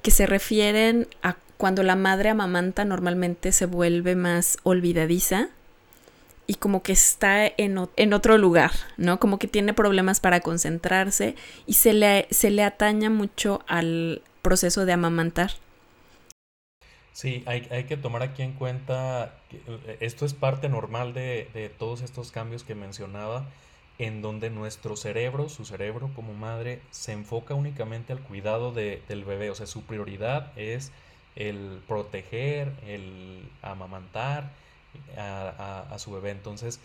[0.01, 5.49] que se refieren a cuando la madre amamanta normalmente se vuelve más olvidadiza
[6.49, 9.19] y como que está en, en, otro lugar, ¿no?
[9.19, 11.35] Como que tiene problemas para concentrarse
[11.67, 15.51] y se le, se le ataña mucho al proceso de amamantar.
[17.13, 21.51] Sí, hay, hay, que tomar aquí en cuenta que eh, esto es parte normal de,
[21.53, 23.45] de, todos estos cambios que mencionaba,
[23.99, 29.23] en donde nuestro cerebro, su cerebro como madre, se enfoca únicamente al cuidado de, del
[29.23, 30.91] bebé, o sea, su prioridad es
[31.35, 34.49] el proteger, el amamantar
[35.17, 36.31] a, a, su bebé.
[36.31, 36.79] Entonces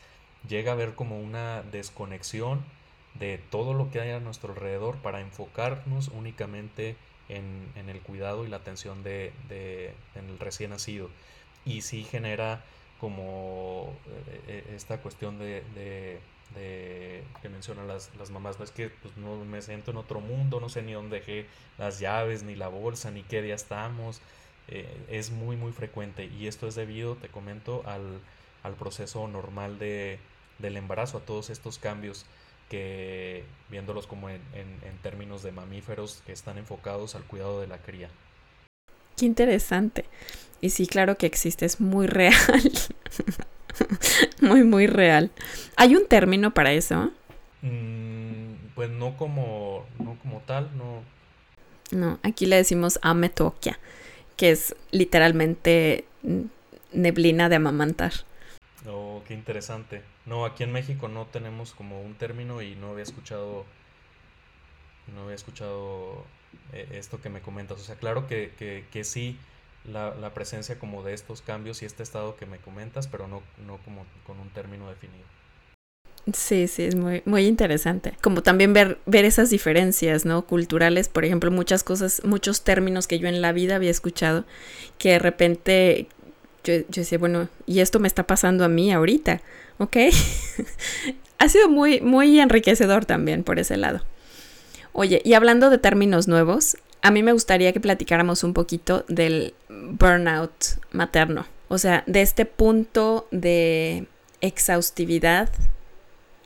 [0.48, 2.64] llega a haber como una desconexión
[3.14, 6.96] de todo lo que hay a nuestro alrededor para enfocarnos únicamente
[7.28, 11.10] en, en el cuidado y la atención de, de, en el recién nacido.
[11.64, 12.64] Y sí genera
[13.00, 16.20] como eh, eh, esta cuestión de, de,
[16.54, 20.20] de, que mencionan las, las mamás, no es que pues, no me siento en otro
[20.20, 21.46] mundo, no sé ni dónde dejé
[21.78, 24.20] las llaves, ni la bolsa, ni qué día estamos.
[24.68, 28.20] Eh, es muy muy frecuente y esto es debido, te comento, al,
[28.62, 30.18] al proceso normal de,
[30.58, 32.24] del embarazo, a todos estos cambios
[32.70, 37.66] que viéndolos como en, en, en, términos de mamíferos que están enfocados al cuidado de
[37.66, 38.08] la cría.
[39.16, 40.06] Qué interesante.
[40.60, 42.34] Y sí, claro que existe, es muy real.
[44.40, 45.30] muy, muy real.
[45.76, 47.10] ¿Hay un término para eso?
[47.62, 51.02] Mm, pues no como, no como tal, no.
[51.90, 53.78] No, aquí le decimos ametoquia,
[54.36, 56.04] que es literalmente
[56.92, 58.12] neblina de amamantar.
[58.86, 60.02] Oh, qué interesante.
[60.26, 63.64] No, aquí en México no tenemos como un término y no había escuchado,
[65.14, 66.24] no había escuchado
[66.72, 67.80] eh, esto que me comentas.
[67.80, 69.38] O sea, claro que, que, que sí,
[69.84, 73.42] la, la, presencia como de estos cambios y este estado que me comentas, pero no,
[73.66, 75.24] no como con un término definido.
[76.32, 78.14] Sí, sí, es muy, interesante.
[78.22, 80.46] Como también ver, ver esas diferencias, ¿no?
[80.46, 84.44] Culturales, por ejemplo, muchas cosas, muchos términos que yo en la vida había escuchado,
[84.96, 86.08] que de repente
[86.64, 89.42] yo, yo decía, bueno, y esto me está pasando a mí ahorita,
[89.78, 89.96] ¿ok?
[91.38, 94.02] ha sido muy, muy enriquecedor también por ese lado.
[94.94, 99.52] Oye, y hablando de términos nuevos, a mí me gustaría que platicáramos un poquito del
[99.68, 100.52] burnout
[100.90, 104.06] materno, o sea, de este punto de
[104.40, 105.50] exhaustividad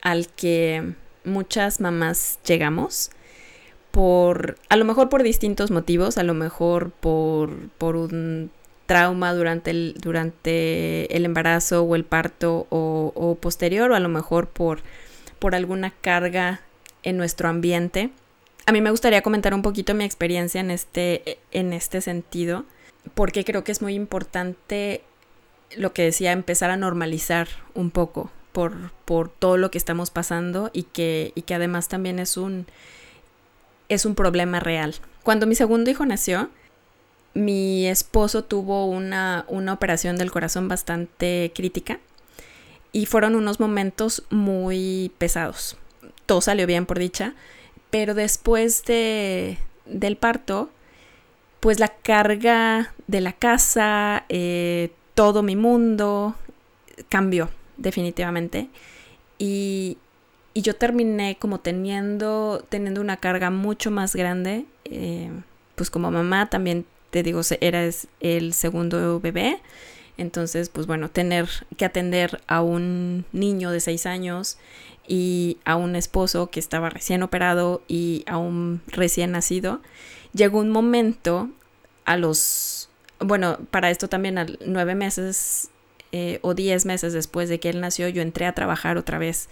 [0.03, 3.11] al que muchas mamás llegamos
[3.91, 8.51] por, a lo mejor por distintos motivos, a lo mejor por, por un
[8.87, 14.49] trauma durante el, durante el embarazo o el parto o, posterior, o a lo mejor
[14.49, 14.81] por,
[15.39, 16.61] por alguna carga
[17.03, 18.11] en nuestro ambiente.
[18.67, 22.65] A mí me gustaría comentar un poquito mi experiencia en este, en este sentido,
[23.15, 25.03] porque creo que es muy importante
[25.77, 28.31] lo que decía, empezar a normalizar un poco
[29.05, 32.67] por, todo lo que estamos pasando y que, y que además también es un,
[33.89, 34.97] es un problema real.
[35.23, 36.51] Cuando mi segundo hijo nació,
[37.35, 42.01] mi esposo tuvo una, una operación del corazón bastante crítica
[42.91, 45.77] y fueron unos momentos muy pesados.
[46.27, 47.35] Todo salió bien por dicha,
[47.91, 50.69] pero después de, del parto,
[51.61, 56.35] pues la carga de la casa, eh, todo mi mundo
[57.09, 58.69] cambió definitivamente.
[59.39, 59.97] Y,
[60.55, 64.67] y, yo terminé como teniendo, teniendo una carga mucho más grande.
[64.85, 65.31] Eh,
[65.75, 67.89] pues como mamá también te digo, era
[68.21, 69.61] el segundo bebé.
[70.17, 74.59] Entonces, pues bueno, tener que atender a un niño de seis años
[75.07, 79.81] y a un esposo que estaba recién operado y a un recién nacido,
[80.35, 81.49] llegó un momento
[82.05, 85.71] a los, bueno, para esto también a nueve meses
[86.13, 89.49] eh, o diez meses después de que él nació, yo entré a trabajar otra vez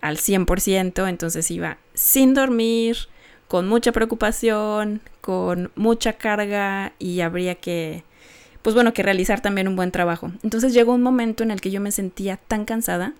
[0.00, 3.08] al 100%, entonces iba sin dormir,
[3.48, 8.04] con mucha preocupación, con mucha carga y habría que,
[8.62, 10.32] pues bueno, que realizar también un buen trabajo.
[10.42, 13.14] Entonces llegó un momento en el que yo me sentía tan cansada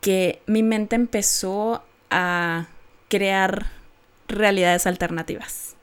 [0.00, 2.66] que mi mente empezó a
[3.08, 3.70] crear
[4.26, 5.76] realidades alternativas.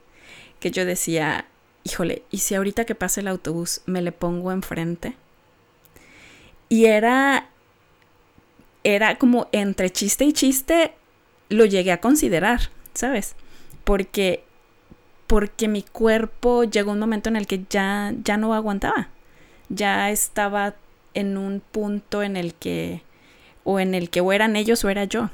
[0.60, 1.46] Que yo decía,
[1.84, 5.16] híjole, ¿y si ahorita que pase el autobús me le pongo enfrente?
[6.68, 7.48] Y era,
[8.84, 10.92] era como entre chiste y chiste,
[11.48, 12.70] lo llegué a considerar.
[12.96, 13.36] ¿sabes?
[13.84, 14.42] Porque,
[15.26, 19.08] porque mi cuerpo llegó un momento en el que ya, ya no aguantaba.
[19.68, 20.74] Ya estaba
[21.14, 23.02] en un punto en el que,
[23.64, 25.30] o en el que o eran ellos o era yo,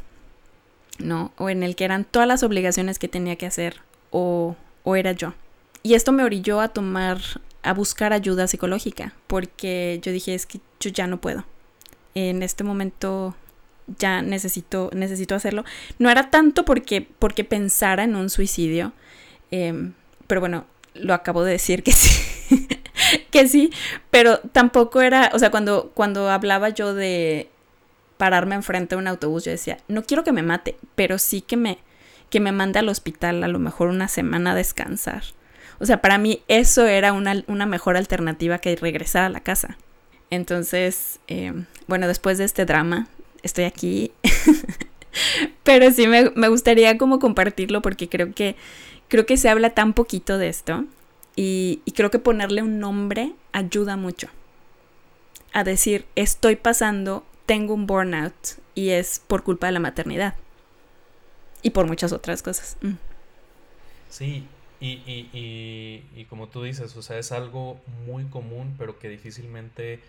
[0.98, 1.32] ¿no?
[1.38, 3.80] O en el que eran todas las obligaciones que tenía que hacer,
[4.10, 5.34] o o era yo.
[5.82, 7.20] Y esto me orilló a tomar,
[7.62, 11.44] a buscar ayuda psicológica, porque yo dije, es que yo ya no puedo.
[12.14, 13.34] En este momento
[13.98, 15.64] ya necesito, necesito hacerlo.
[15.98, 18.92] No era tanto porque, porque pensara en un suicidio,
[19.50, 19.94] em,
[20.26, 22.68] pero bueno, lo acabo de decir que sí,
[23.30, 23.70] que sí,
[24.10, 27.48] pero tampoco era, o sea, cuando, cuando hablaba yo de
[28.16, 31.56] pararme enfrente de un autobús, yo decía, no quiero que me mate, pero sí que
[31.56, 31.78] me,
[32.30, 35.22] que me mande al hospital a lo mejor una semana a descansar.
[35.82, 39.76] O sea, para mí eso era una, una mejor alternativa que regresar a la casa.
[40.30, 43.08] Entonces, em, bueno, después de este drama,
[43.42, 44.12] estoy aquí.
[45.64, 48.54] Pero sí me, gustaría como compartirlo porque creo que,
[49.08, 50.84] creo que se habla tan poquito de esto
[51.34, 54.28] y, creo que ponerle un nombre ayuda mucho.
[55.52, 58.32] A decir, estoy pasando, tengo un burnout
[58.76, 60.36] y es por culpa de la maternidad.
[61.60, 62.76] Y por muchas otras cosas.
[62.82, 62.92] Mm.
[64.10, 64.46] Sí,
[64.82, 70.00] y, y, y, como tú dices, o sea, es algo muy común, pero que difícilmente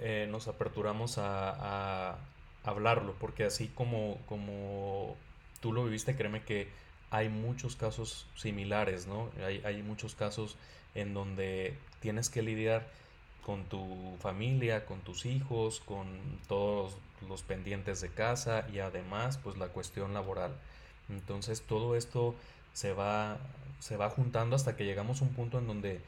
[0.00, 2.18] eh, nos aperturamos a,
[2.64, 5.16] hablarlo, porque así como, como
[5.60, 6.68] tú lo viviste, créeme que
[7.10, 9.30] hay muchos casos similares, ¿no?
[9.46, 10.56] Hay, hay muchos casos
[10.94, 12.86] en donde tienes que lidiar
[13.46, 16.06] con tu familia, con tus hijos, con
[16.48, 16.96] todos
[17.28, 20.52] los pendientes de casa y además pues la cuestión laboral.
[21.08, 22.34] Entonces todo esto
[22.74, 23.38] se va,
[23.78, 26.00] se va juntando hasta que llegamos a un punto en donde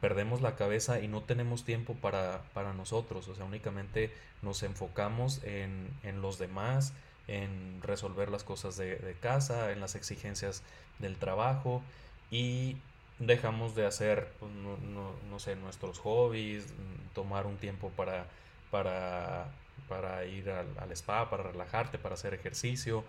[0.00, 2.42] perdemos la cabeza y no tenemos tiempo para,
[2.76, 5.88] nosotros, o sea, únicamente nos enfocamos en,
[6.20, 6.92] los demás,
[7.26, 10.62] en resolver las cosas de, casa, en las exigencias
[10.98, 11.82] del trabajo
[12.30, 12.76] y
[13.18, 16.66] dejamos de hacer, pues, no, sé, nuestros hobbies,
[17.14, 18.26] tomar un tiempo para,
[18.70, 19.46] para,
[19.88, 23.04] para ir al, spa, para relajarte, para hacer ejercicio.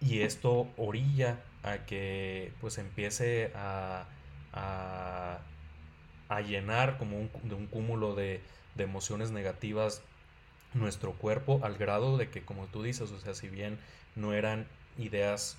[0.00, 4.06] Y esto orilla a que pues empiece a
[6.30, 8.40] a llenar como un, de un cúmulo de,
[8.78, 10.00] emociones negativas
[10.72, 13.78] nuestro cuerpo al grado de que, como tú dices, o sea, si bien
[14.16, 15.58] no eran ideas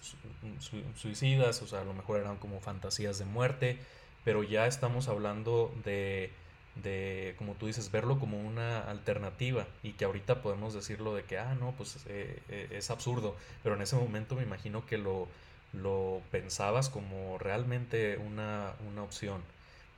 [0.95, 3.77] suicidas, o sea, a lo mejor eran como fantasías de muerte,
[4.23, 6.31] pero ya estamos hablando de,
[6.75, 11.37] de, como tú dices, verlo como una alternativa y que ahorita podemos decirlo de que,
[11.37, 15.27] ah, no, pues eh, eh, es absurdo, pero en ese momento me imagino que lo,
[15.73, 19.41] lo pensabas como realmente una, una opción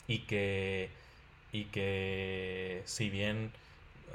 [0.08, 0.90] y que,
[1.52, 3.52] y que si bien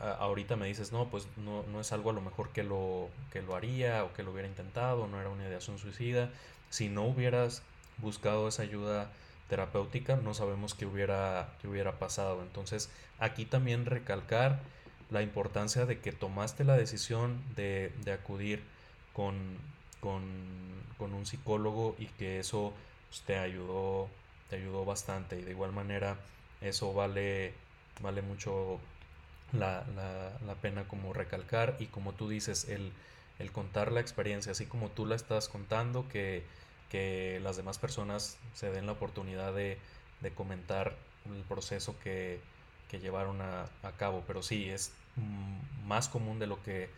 [0.00, 3.42] ahorita me dices, no, pues no, no, es algo a lo mejor que lo, que
[3.42, 6.30] lo haría o que lo hubiera intentado, no era una ideación suicida,
[6.70, 7.62] si no hubieras
[7.98, 9.10] buscado esa ayuda
[9.48, 12.42] terapéutica, no sabemos qué hubiera, qué hubiera pasado.
[12.42, 14.60] Entonces, aquí también recalcar
[15.10, 18.62] la importancia de que tomaste la decisión de, de acudir
[19.12, 19.56] con,
[20.00, 20.22] con,
[20.98, 22.74] con, un psicólogo y que eso
[23.08, 24.08] pues, te ayudó
[24.48, 26.16] te ayudó bastante y de igual manera
[26.60, 27.52] eso vale,
[28.00, 28.80] vale mucho
[29.52, 29.84] la,
[30.60, 32.92] pena como recalcar y como tú dices, el,
[33.52, 36.42] contar la experiencia, así como tú la estás contando, que,
[36.92, 39.78] las demás personas se den la oportunidad de,
[40.34, 42.40] comentar el proceso que,
[42.90, 44.24] llevaron a, a, cabo.
[44.26, 44.92] Pero sí, es
[45.84, 46.88] más común de lo que,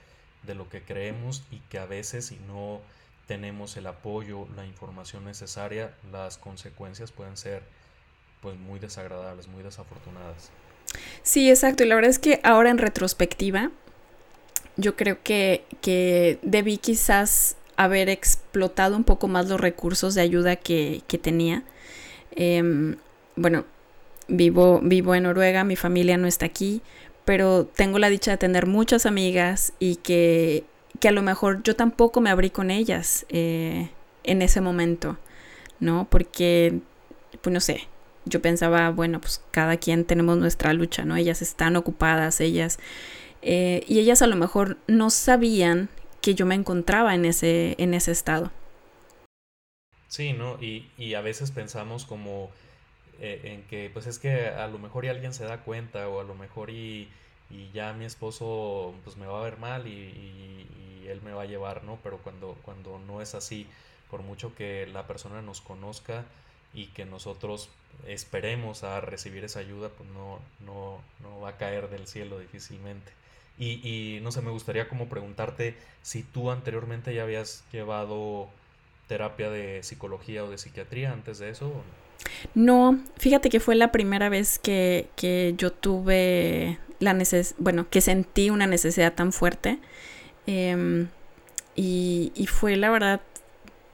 [0.44, 2.80] de lo que creemos y que a veces si no
[3.26, 7.62] tenemos el apoyo, la información necesaria, las consecuencias pueden ser
[8.40, 10.50] pues muy desagradables, muy desafortunadas.
[11.22, 11.84] Sí, exacto.
[11.84, 13.70] Y la verdad es que ahora en retrospectiva,
[14.76, 20.56] yo creo que, que debí quizás haber explotado un poco más los recursos de ayuda
[20.56, 21.62] que, tenía.
[22.32, 22.96] Em,
[23.36, 23.64] bueno,
[24.28, 26.82] vivo, vivo en Noruega, mi familia no está aquí,
[27.24, 30.64] pero tengo la dicha de tener muchas amigas y que
[31.00, 33.90] que a lo mejor yo tampoco me abrí con ellas eh,
[34.22, 35.18] en ese momento,
[35.80, 36.06] ¿no?
[36.10, 36.80] Porque,
[37.40, 37.88] pues no sé,
[38.26, 41.16] yo pensaba, bueno, pues cada quien tenemos nuestra lucha, ¿no?
[41.16, 42.78] Ellas están ocupadas, ellas...
[43.42, 45.88] Eh, y ellas a lo mejor no sabían
[46.20, 48.50] que yo me encontraba en ese, en ese estado.
[50.08, 50.60] Sí, ¿no?
[50.60, 52.50] Y, y a veces pensamos como
[53.20, 56.20] eh, en que, pues es que a lo mejor y alguien se da cuenta o
[56.20, 57.08] a lo mejor y
[57.50, 60.66] y ya mi esposo pues me va a ver mal y,
[61.06, 61.98] él me va a llevar, ¿no?
[62.04, 63.66] Pero cuando, cuando no es así,
[64.12, 66.24] por mucho que la persona nos conozca
[66.72, 67.68] y que nosotros
[68.06, 73.10] esperemos a recibir esa ayuda, pues no, no, no va a caer del cielo difícilmente.
[73.60, 78.48] Y, y no sé, me gustaría como preguntarte si tú anteriormente ya habías llevado
[79.06, 81.72] terapia de psicología o de psiquiatría antes de eso.
[82.54, 88.00] No, fíjate que fue la primera vez que, que yo tuve la neces bueno, que
[88.00, 89.78] sentí una necesidad tan fuerte.
[90.46, 91.08] Em,
[91.74, 93.20] y, fue la verdad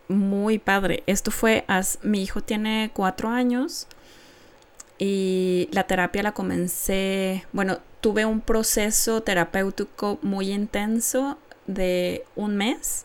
[0.08, 1.02] muy padre.
[1.06, 1.64] Esto fue,
[2.02, 3.86] mi hijo tiene cuatro años
[4.98, 13.04] y la terapia la comencé, bueno, tuve un proceso terapéutico muy intenso de un mes,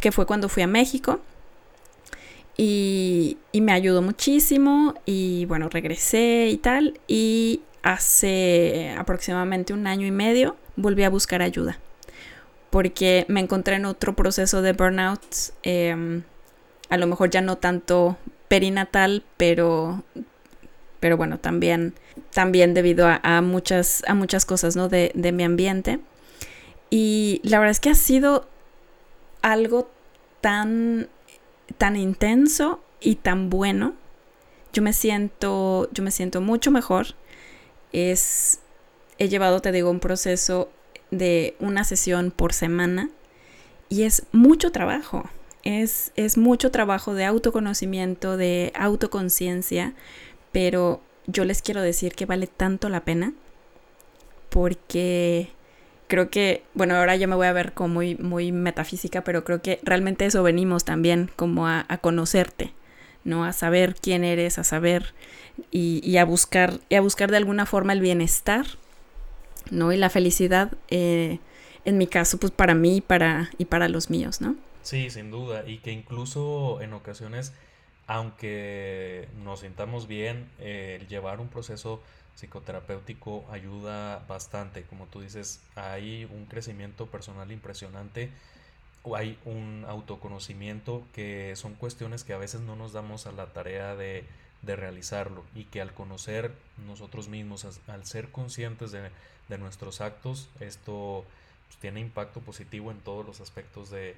[0.00, 1.18] que fue cuando fui a México.
[2.56, 7.00] Y, me ayudó muchísimo y bueno, regresé y tal.
[7.08, 11.80] Y hace aproximadamente un año y medio volví a buscar ayuda
[12.70, 15.22] porque me encontré en otro proceso de burnout,
[15.64, 16.22] em,
[16.88, 20.04] a lo mejor ya no tanto perinatal, pero,
[21.00, 21.94] pero bueno, también,
[22.32, 24.88] también debido a, muchas, a muchas cosas ¿no?
[24.88, 26.00] de, de mi ambiente.
[26.90, 28.48] Y la verdad es que ha sido
[29.42, 29.90] algo
[30.40, 31.08] tan,
[31.76, 33.94] tan intenso y tan bueno.
[34.72, 37.08] Yo me siento, yo me siento mucho mejor.
[37.92, 38.60] Es,
[39.18, 40.70] he llevado, te digo, un proceso
[41.10, 43.10] de una sesión por semana
[43.88, 45.28] y es mucho trabajo.
[45.64, 49.94] Es, es mucho trabajo de autoconocimiento, de autoconciencia,
[50.52, 53.32] pero yo les quiero decir que vale tanto la pena
[54.48, 55.50] porque
[56.06, 59.60] creo que, bueno, ahora yo me voy a ver como muy, muy metafísica, pero creo
[59.60, 62.72] que realmente eso venimos también, como a, conocerte,
[63.24, 63.44] ¿no?
[63.44, 65.14] A saber quién eres, a saber
[65.70, 68.66] y, a buscar, y a buscar de alguna forma el bienestar
[69.70, 69.92] ¿no?
[69.92, 71.38] Y la felicidad, eh,
[71.84, 74.56] en mi caso, pues para mí para, y para los míos, ¿no?
[74.82, 75.64] Sí, sin duda.
[75.66, 77.52] Y que incluso en ocasiones,
[78.08, 82.02] aunque nos sintamos bien, el llevar un proceso
[82.34, 84.82] psicoterapéutico ayuda bastante.
[84.82, 88.30] Como tú dices, hay un crecimiento personal impresionante,
[89.14, 93.94] hay un autoconocimiento que son cuestiones que a veces no nos damos a la tarea
[93.94, 94.24] de,
[94.62, 96.50] de realizarlo y que al conocer
[96.86, 99.10] nosotros mismos, al ser conscientes de
[99.48, 100.48] de nuestros actos.
[100.60, 101.24] Esto
[101.66, 104.16] pues, tiene impacto positivo en todos los aspectos de,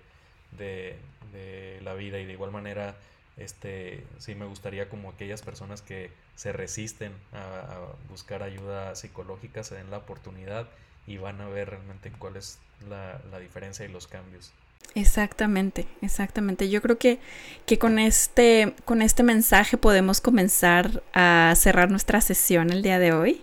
[1.83, 2.97] la vida y de igual manera
[3.41, 7.79] este sí me gustaría como aquellas personas que se resisten a,
[8.09, 10.69] buscar ayuda psicológica se den la oportunidad
[11.07, 14.53] y van a ver realmente cuál es la, la diferencia y los cambios.
[14.95, 16.69] Exactamente, exactamente.
[16.69, 17.21] Yo creo que,
[17.67, 23.13] que con, este, con este mensaje podemos comenzar a cerrar nuestra sesión el día de
[23.13, 23.43] hoy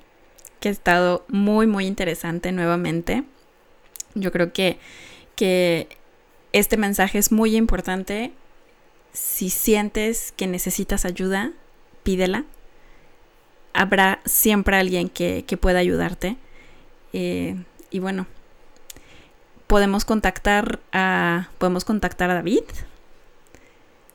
[0.60, 3.24] que ha estado muy, muy interesante nuevamente.
[4.16, 4.78] Yo creo que,
[5.36, 5.88] que
[6.52, 8.32] este mensaje es muy importante.
[9.14, 11.52] Si sientes que necesitas ayuda,
[12.04, 12.46] pídela.
[13.74, 16.38] Habrá siempre alguien que, pueda ayudarte.
[17.14, 17.56] Eh,
[17.90, 18.28] y bueno,
[19.68, 21.50] podemos contactar a.
[21.58, 22.64] Podemos contactar a David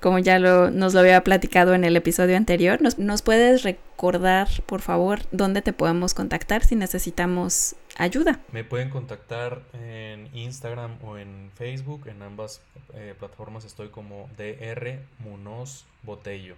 [0.03, 2.83] como ya lo, nos lo había platicado en el episodio anterior.
[2.83, 8.41] ¿Nos, ¿Nos, puedes recordar, por favor, dónde te podemos contactar si necesitamos ayuda?
[8.53, 12.07] Me pueden contactar en Instagram o en Facebook.
[12.09, 12.61] En ambas
[12.95, 16.55] eh, plataformas estoy como DR Munoz Botello.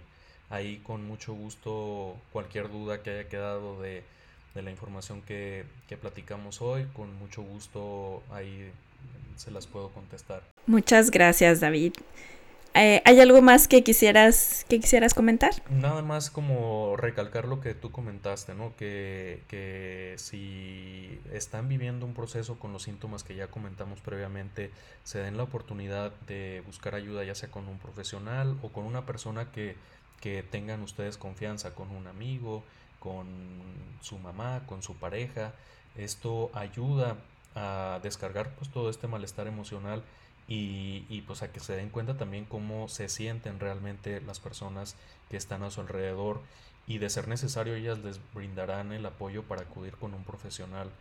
[0.49, 4.03] Ahí con mucho gusto cualquier duda que haya quedado de,
[4.53, 8.71] de la información que, que platicamos hoy, con mucho gusto ahí
[9.35, 10.43] se las puedo contestar.
[10.65, 11.93] Muchas gracias, David.
[12.77, 15.51] Eh, ¿Hay algo más que quisieras, que quisieras comentar?
[15.69, 18.75] Nada más como recalcar lo que tú comentaste, ¿no?
[18.75, 24.71] Que, que si están viviendo un proceso con los síntomas que ya comentamos previamente,
[25.05, 29.05] se den la oportunidad de buscar ayuda ya sea con un profesional o con una
[29.05, 29.77] persona que,
[30.19, 32.61] que tengan ustedes confianza, con un amigo,
[32.99, 33.25] con
[34.01, 35.53] su mamá, con su pareja.
[35.95, 37.15] Esto ayuda
[37.55, 40.03] a descargar pues todo este malestar emocional
[40.47, 44.95] y, y, pues a que se den cuenta también cómo se sienten realmente las personas
[45.29, 46.41] que están a su alrededor
[46.87, 50.91] y de ser necesario ellas les brindarán el apoyo para acudir con un profesional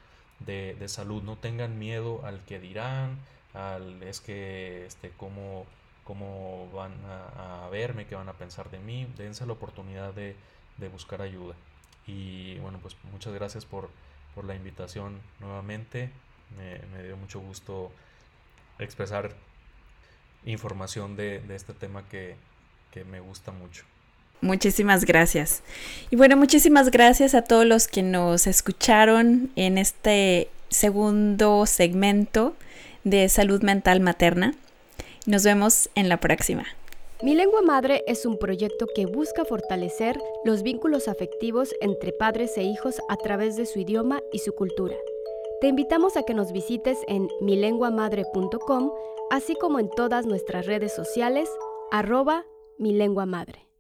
[0.41, 1.23] de, de salud.
[1.23, 3.19] No tengan miedo al que dirán,
[3.53, 5.67] al es que este cómo,
[6.05, 9.07] cómo van a, verme, qué van a pensar de mí.
[9.17, 10.37] Dense la oportunidad de,
[10.79, 11.55] de buscar ayuda.
[12.07, 13.91] Y bueno, pues muchas gracias por,
[14.35, 16.11] por la invitación nuevamente.
[16.57, 17.91] Me, me dio mucho gusto
[18.79, 19.35] expresar
[20.45, 22.37] información de, este tema que,
[22.91, 23.85] que me gusta mucho.
[24.41, 25.63] Muchísimas gracias.
[26.11, 32.55] Y bueno, muchísimas gracias a todos los que nos escucharon en este segundo segmento
[33.05, 34.55] de salud mental materna.
[35.27, 36.67] Nos vemos en la próxima.
[37.23, 42.65] Mi lengua madre es un proyecto que busca fortalecer los vínculos afectivos entre padres e
[42.65, 44.97] hijos a través de su idioma y su cultura.
[45.61, 48.93] Te invitamos a que nos visites en milenguamadre.com,
[49.31, 51.49] así como en todas nuestras redes sociales,
[51.91, 52.45] arroba
[52.79, 53.74] milenguamadre.